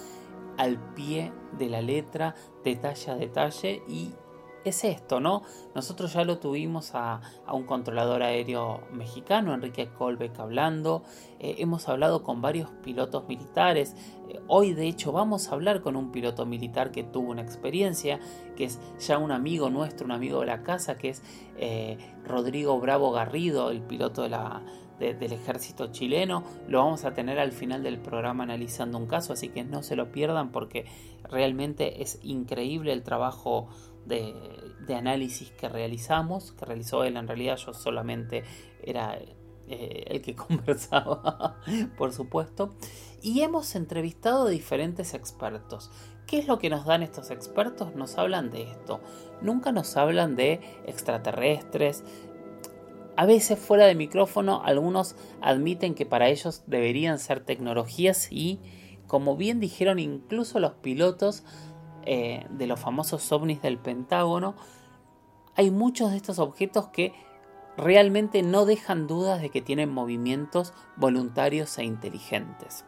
al 0.56 0.78
pie 0.94 1.32
de 1.58 1.68
la 1.68 1.82
letra, 1.82 2.34
detalle 2.62 3.10
a 3.10 3.14
detalle 3.16 3.82
y 3.88 4.12
es 4.64 4.84
esto, 4.84 5.20
¿no? 5.20 5.42
Nosotros 5.74 6.12
ya 6.14 6.24
lo 6.24 6.38
tuvimos 6.38 6.92
a, 6.94 7.20
un 7.52 7.64
controlador 7.64 8.22
aéreo 8.22 8.80
mexicano, 8.92 9.54
Enrique 9.54 9.88
Colbeck, 9.88 10.38
hablando. 10.40 11.02
Eh, 11.38 11.56
hemos 11.58 11.88
hablado 11.88 12.22
con 12.22 12.40
varios 12.40 12.70
pilotos 12.82 13.28
militares. 13.28 13.94
Eh, 14.28 14.40
hoy, 14.48 14.72
de 14.72 14.88
hecho, 14.88 15.12
vamos 15.12 15.48
a 15.48 15.52
hablar 15.52 15.82
con 15.82 15.96
un 15.96 16.10
piloto 16.10 16.46
militar 16.46 16.90
que 16.90 17.04
tuvo 17.04 17.30
una 17.30 17.42
experiencia, 17.42 18.18
que 18.56 18.64
es 18.64 18.80
ya 18.98 19.18
un 19.18 19.32
amigo 19.32 19.70
nuestro, 19.70 20.06
un 20.06 20.12
amigo 20.12 20.40
de 20.40 20.46
la 20.46 20.62
casa, 20.62 20.96
que 20.96 21.10
es 21.10 21.22
eh, 21.58 21.98
Rodrigo 22.24 22.80
Bravo 22.80 23.12
Garrido, 23.12 23.70
el 23.70 23.82
piloto 23.82 24.22
de 24.22 24.30
la, 24.30 24.62
del 24.98 25.32
ejército 25.32 25.92
chileno. 25.92 26.44
Lo 26.68 26.78
vamos 26.78 27.04
a 27.04 27.14
tener 27.14 27.38
al 27.38 27.52
final 27.52 27.82
del 27.82 27.98
programa 27.98 28.44
analizando 28.44 28.98
un 28.98 29.06
caso, 29.06 29.32
así 29.32 29.48
que 29.48 29.64
no 29.64 29.82
se 29.82 29.96
lo 29.96 30.12
pierdan 30.12 30.52
porque 30.52 30.86
realmente 31.24 32.02
es 32.02 32.18
increíble 32.22 32.92
el 32.92 33.02
trabajo 33.02 33.68
de, 34.06 34.34
análisis 34.94 35.50
que 35.52 35.68
realizamos, 35.68 36.52
que 36.52 36.64
realizó 36.64 37.04
él 37.04 37.16
en 37.16 37.26
realidad, 37.26 37.56
yo 37.56 37.74
solamente 37.74 38.44
era 38.82 39.18
eh, 39.68 40.04
el 40.06 40.22
que 40.22 40.34
conversaba, 40.36 41.60
por 41.96 42.12
supuesto, 42.12 42.74
y 43.22 43.40
hemos 43.40 43.74
entrevistado 43.74 44.46
a 44.46 44.50
diferentes 44.50 45.14
expertos. 45.14 45.90
¿Qué 46.26 46.38
es 46.38 46.48
lo 46.48 46.58
que 46.58 46.70
nos 46.70 46.86
dan 46.86 47.02
estos 47.02 47.30
expertos? 47.30 47.94
Nos 47.94 48.16
hablan 48.16 48.50
de 48.50 48.62
esto. 48.62 49.00
Nunca 49.42 49.72
nos 49.72 49.96
hablan 49.96 50.36
de 50.36 50.60
extraterrestres. 50.86 52.02
A 53.16 53.26
veces 53.26 53.58
fuera 53.58 53.86
de 53.86 53.94
micrófono 53.94 54.62
algunos 54.64 55.14
admiten 55.40 55.94
que 55.94 56.06
para 56.06 56.28
ellos 56.28 56.64
deberían 56.66 57.18
ser 57.18 57.44
tecnologías 57.44 58.28
y, 58.30 58.58
como 59.06 59.36
bien 59.36 59.60
dijeron 59.60 59.98
incluso 59.98 60.58
los 60.58 60.72
pilotos, 60.74 61.44
eh, 62.06 62.46
de 62.50 62.66
los 62.66 62.80
famosos 62.80 63.32
ovnis 63.32 63.62
del 63.62 63.78
Pentágono, 63.78 64.54
hay 65.56 65.70
muchos 65.70 66.10
de 66.10 66.18
estos 66.18 66.38
objetos 66.38 66.88
que 66.88 67.14
realmente 67.78 68.42
no 68.42 68.66
dejan 68.66 69.06
dudas 69.06 69.40
de 69.40 69.48
que 69.48 69.62
tienen 69.62 69.90
movimientos 69.90 70.74
voluntarios 70.96 71.78
e 71.78 71.84
inteligentes. 71.84 72.84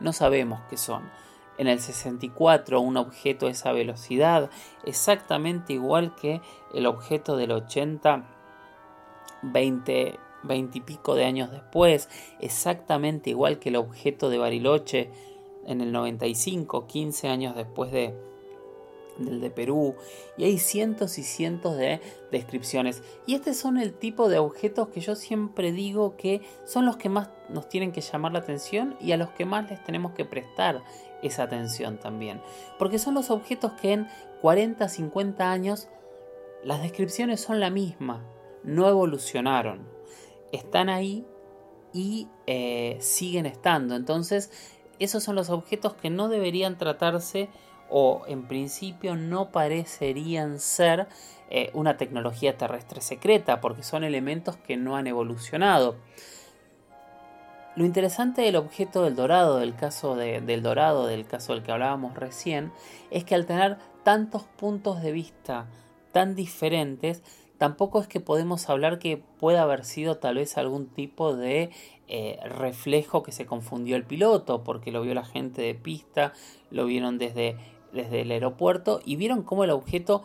No 0.00 0.12
sabemos 0.12 0.60
qué 0.68 0.76
son. 0.76 1.08
En 1.58 1.68
el 1.68 1.78
64 1.78 2.80
un 2.80 2.96
objeto 2.96 3.46
a 3.46 3.50
esa 3.50 3.70
velocidad, 3.72 4.50
exactamente 4.84 5.74
igual 5.74 6.16
que 6.16 6.40
el 6.74 6.86
objeto 6.86 7.36
del 7.36 7.52
80, 7.52 8.24
20, 9.42 10.18
20 10.44 10.78
y 10.78 10.80
pico 10.80 11.14
de 11.14 11.24
años 11.24 11.50
después, 11.50 12.08
exactamente 12.40 13.30
igual 13.30 13.58
que 13.58 13.68
el 13.68 13.76
objeto 13.76 14.30
de 14.30 14.38
Bariloche 14.38 15.10
en 15.66 15.80
el 15.80 15.92
95, 15.92 16.86
15 16.86 17.28
años 17.28 17.54
después 17.54 17.92
de, 17.92 18.14
del 19.18 19.40
de 19.40 19.50
Perú, 19.50 19.94
y 20.36 20.44
hay 20.44 20.58
cientos 20.58 21.18
y 21.18 21.22
cientos 21.22 21.76
de 21.76 22.00
descripciones. 22.30 23.02
Y 23.26 23.34
estos 23.34 23.56
son 23.56 23.78
el 23.78 23.94
tipo 23.94 24.28
de 24.28 24.38
objetos 24.38 24.88
que 24.88 25.00
yo 25.00 25.14
siempre 25.14 25.72
digo 25.72 26.16
que 26.16 26.42
son 26.64 26.86
los 26.86 26.96
que 26.96 27.08
más 27.08 27.30
nos 27.48 27.68
tienen 27.68 27.92
que 27.92 28.00
llamar 28.00 28.32
la 28.32 28.40
atención 28.40 28.96
y 29.00 29.12
a 29.12 29.16
los 29.16 29.30
que 29.30 29.44
más 29.44 29.70
les 29.70 29.82
tenemos 29.84 30.12
que 30.12 30.24
prestar 30.24 30.82
esa 31.22 31.44
atención 31.44 31.98
también. 31.98 32.40
Porque 32.78 32.98
son 32.98 33.14
los 33.14 33.30
objetos 33.30 33.72
que 33.72 33.92
en 33.92 34.08
40, 34.40 34.88
50 34.88 35.50
años 35.50 35.88
las 36.64 36.82
descripciones 36.82 37.40
son 37.40 37.60
la 37.60 37.70
misma, 37.70 38.24
no 38.64 38.88
evolucionaron. 38.88 39.86
Están 40.52 40.88
ahí 40.88 41.26
y 41.92 42.28
eh, 42.46 42.96
siguen 43.00 43.46
estando. 43.46 43.94
Entonces 43.94 44.50
esos 44.98 45.22
son 45.22 45.34
los 45.34 45.50
objetos 45.50 45.94
que 45.94 46.10
no 46.10 46.28
deberían 46.28 46.78
tratarse 46.78 47.48
o 47.90 48.22
en 48.26 48.46
principio 48.46 49.16
no 49.16 49.50
parecerían 49.50 50.58
ser 50.58 51.08
eh, 51.50 51.70
una 51.74 51.96
tecnología 51.96 52.56
terrestre 52.56 53.00
secreta 53.00 53.60
porque 53.60 53.82
son 53.82 54.04
elementos 54.04 54.56
que 54.56 54.76
no 54.76 54.96
han 54.96 55.06
evolucionado. 55.06 55.96
Lo 57.74 57.84
interesante 57.84 58.42
del 58.42 58.56
objeto 58.56 59.02
del 59.02 59.16
dorado, 59.16 59.58
del 59.58 59.74
caso 59.74 60.14
del 60.14 60.62
dorado, 60.62 61.06
del 61.06 61.26
caso 61.26 61.54
del 61.54 61.62
que 61.62 61.72
hablábamos 61.72 62.14
recién, 62.14 62.70
es 63.10 63.24
que 63.24 63.34
al 63.34 63.46
tener 63.46 63.78
tantos 64.04 64.44
puntos 64.44 65.02
de 65.02 65.12
vista 65.12 65.66
tan 66.12 66.34
diferentes, 66.34 67.22
tampoco 67.62 68.00
es 68.00 68.08
que 68.08 68.18
podemos 68.18 68.68
hablar 68.68 68.98
que 68.98 69.18
pueda 69.38 69.62
haber 69.62 69.84
sido 69.84 70.16
tal 70.16 70.34
vez 70.34 70.58
algún 70.58 70.88
tipo 70.88 71.36
de 71.36 71.70
eh, 72.08 72.40
reflejo 72.44 73.22
que 73.22 73.30
se 73.30 73.46
confundió 73.46 73.94
el 73.94 74.02
piloto, 74.02 74.64
porque 74.64 74.90
lo 74.90 75.00
vio 75.02 75.14
la 75.14 75.24
gente 75.24 75.62
de 75.62 75.76
pista, 75.76 76.32
lo 76.72 76.86
vieron 76.86 77.18
desde, 77.18 77.56
desde 77.92 78.22
el 78.22 78.32
aeropuerto 78.32 79.00
y 79.04 79.14
vieron 79.14 79.44
cómo 79.44 79.62
el 79.62 79.70
objeto 79.70 80.24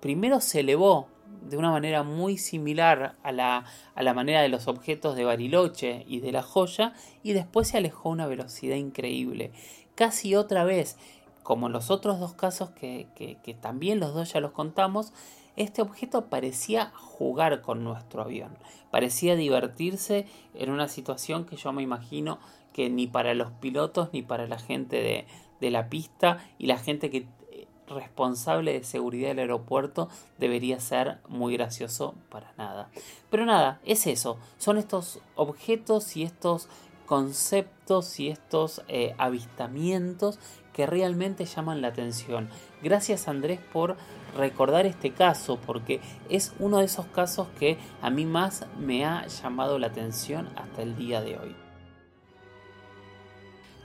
primero 0.00 0.42
se 0.42 0.60
elevó 0.60 1.08
de 1.48 1.56
una 1.56 1.70
manera 1.70 2.02
muy 2.02 2.36
similar 2.36 3.14
a 3.22 3.32
la, 3.32 3.64
a 3.94 4.02
la 4.02 4.12
manera 4.12 4.42
de 4.42 4.50
los 4.50 4.68
objetos 4.68 5.16
de 5.16 5.24
Bariloche 5.24 6.04
y 6.06 6.20
de 6.20 6.30
la 6.30 6.42
joya 6.42 6.92
y 7.22 7.32
después 7.32 7.68
se 7.68 7.78
alejó 7.78 8.10
a 8.10 8.12
una 8.12 8.26
velocidad 8.26 8.76
increíble. 8.76 9.50
Casi 9.94 10.34
otra 10.34 10.64
vez, 10.64 10.98
como 11.42 11.68
en 11.68 11.72
los 11.72 11.90
otros 11.90 12.20
dos 12.20 12.34
casos 12.34 12.68
que, 12.72 13.06
que, 13.16 13.38
que 13.42 13.54
también 13.54 13.98
los 13.98 14.12
dos 14.12 14.30
ya 14.30 14.40
los 14.40 14.52
contamos, 14.52 15.14
este 15.56 15.82
objeto 15.82 16.26
parecía 16.26 16.92
jugar 16.96 17.62
con 17.62 17.84
nuestro 17.84 18.22
avión, 18.22 18.56
parecía 18.90 19.36
divertirse 19.36 20.26
en 20.54 20.70
una 20.70 20.88
situación 20.88 21.44
que 21.44 21.56
yo 21.56 21.72
me 21.72 21.82
imagino 21.82 22.38
que 22.72 22.90
ni 22.90 23.06
para 23.06 23.34
los 23.34 23.52
pilotos 23.52 24.10
ni 24.12 24.22
para 24.22 24.46
la 24.46 24.58
gente 24.58 25.26
de, 25.60 25.70
la 25.70 25.88
pista 25.88 26.44
y 26.58 26.66
la 26.66 26.76
gente 26.76 27.08
que 27.08 27.26
eh, 27.50 27.66
responsable 27.88 28.74
de 28.74 28.84
seguridad 28.84 29.28
del 29.28 29.38
aeropuerto 29.38 30.10
debería 30.36 30.78
ser 30.78 31.20
muy 31.26 31.54
gracioso 31.54 32.14
para 32.28 32.52
nada. 32.58 32.90
Pero 33.30 33.46
nada, 33.46 33.80
es 33.82 34.06
eso, 34.06 34.36
son 34.58 34.76
estos 34.76 35.20
objetos 35.36 36.18
y 36.18 36.22
estos 36.22 36.68
conceptos 37.06 38.20
y 38.20 38.28
estos 38.28 38.82
eh, 38.88 39.14
avistamientos 39.16 40.38
que 40.74 40.86
realmente 40.86 41.46
llaman 41.46 41.80
la 41.80 41.88
atención. 41.88 42.50
Gracias 42.82 43.28
Andrés 43.28 43.60
por 43.72 43.96
recordar 44.36 44.84
este 44.84 45.12
caso 45.12 45.58
porque 45.64 46.00
es 46.28 46.52
uno 46.58 46.78
de 46.78 46.84
esos 46.84 47.06
casos 47.06 47.48
que 47.58 47.78
a 48.02 48.10
mí 48.10 48.26
más 48.26 48.66
me 48.78 49.06
ha 49.06 49.26
llamado 49.26 49.78
la 49.78 49.86
atención 49.86 50.50
hasta 50.56 50.82
el 50.82 50.96
día 50.96 51.22
de 51.22 51.38
hoy. 51.38 51.63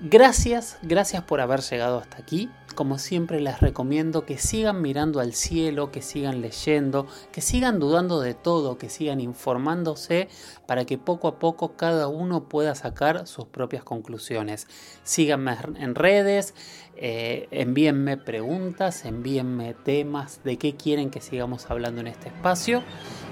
Gracias, 0.01 0.77
gracias 0.81 1.23
por 1.23 1.41
haber 1.41 1.59
llegado 1.59 1.97
hasta 1.97 2.19
aquí. 2.19 2.49
Como 2.73 2.97
siempre 2.99 3.41
les 3.41 3.59
recomiendo 3.59 4.25
que 4.25 4.37
sigan 4.37 4.81
mirando 4.81 5.19
al 5.19 5.33
cielo, 5.33 5.91
que 5.91 6.01
sigan 6.01 6.39
leyendo, 6.39 7.05
que 7.33 7.41
sigan 7.41 7.79
dudando 7.79 8.21
de 8.21 8.33
todo, 8.33 8.77
que 8.77 8.87
sigan 8.87 9.19
informándose 9.19 10.29
para 10.65 10.85
que 10.85 10.97
poco 10.97 11.27
a 11.27 11.37
poco 11.37 11.75
cada 11.75 12.07
uno 12.07 12.47
pueda 12.47 12.75
sacar 12.75 13.27
sus 13.27 13.45
propias 13.47 13.83
conclusiones. 13.83 14.67
Síganme 15.03 15.57
en 15.77 15.95
redes, 15.95 16.53
eh, 16.95 17.49
envíenme 17.51 18.15
preguntas, 18.15 19.03
envíenme 19.03 19.73
temas 19.73 20.41
de 20.45 20.57
qué 20.57 20.75
quieren 20.77 21.09
que 21.09 21.19
sigamos 21.19 21.69
hablando 21.69 21.99
en 21.99 22.07
este 22.07 22.29
espacio. 22.29 22.83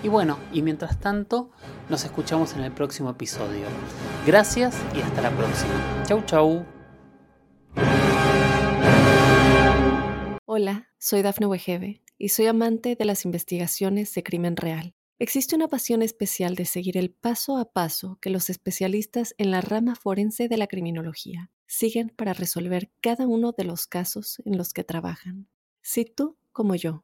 Y 0.03 0.09
bueno, 0.09 0.37
y 0.53 0.61
mientras 0.61 0.99
tanto, 0.99 1.49
nos 1.89 2.03
escuchamos 2.05 2.53
en 2.53 2.61
el 2.61 2.71
próximo 2.71 3.09
episodio. 3.09 3.65
Gracias 4.25 4.75
y 4.95 5.01
hasta 5.01 5.21
la 5.21 5.31
próxima. 5.31 6.03
Chau, 6.05 6.23
chau. 6.25 6.65
Hola, 10.45 10.89
soy 10.97 11.23
Dafne 11.23 11.47
Wegebe 11.47 12.03
y 12.17 12.29
soy 12.29 12.45
amante 12.47 12.95
de 12.95 13.05
las 13.05 13.25
investigaciones 13.25 14.13
de 14.13 14.23
crimen 14.23 14.55
real. 14.55 14.95
Existe 15.19 15.55
una 15.55 15.67
pasión 15.67 16.03
especial 16.03 16.53
de 16.53 16.65
seguir 16.65 16.95
el 16.95 17.09
paso 17.09 17.57
a 17.57 17.71
paso 17.71 18.19
que 18.21 18.29
los 18.29 18.51
especialistas 18.51 19.33
en 19.39 19.49
la 19.49 19.61
rama 19.61 19.95
forense 19.95 20.47
de 20.47 20.57
la 20.57 20.67
criminología 20.67 21.49
siguen 21.65 22.09
para 22.09 22.33
resolver 22.33 22.91
cada 23.01 23.25
uno 23.25 23.51
de 23.51 23.63
los 23.63 23.87
casos 23.87 24.41
en 24.45 24.57
los 24.57 24.73
que 24.73 24.83
trabajan. 24.83 25.47
Si 25.81 26.05
tú, 26.05 26.37
como 26.51 26.75
yo, 26.75 27.03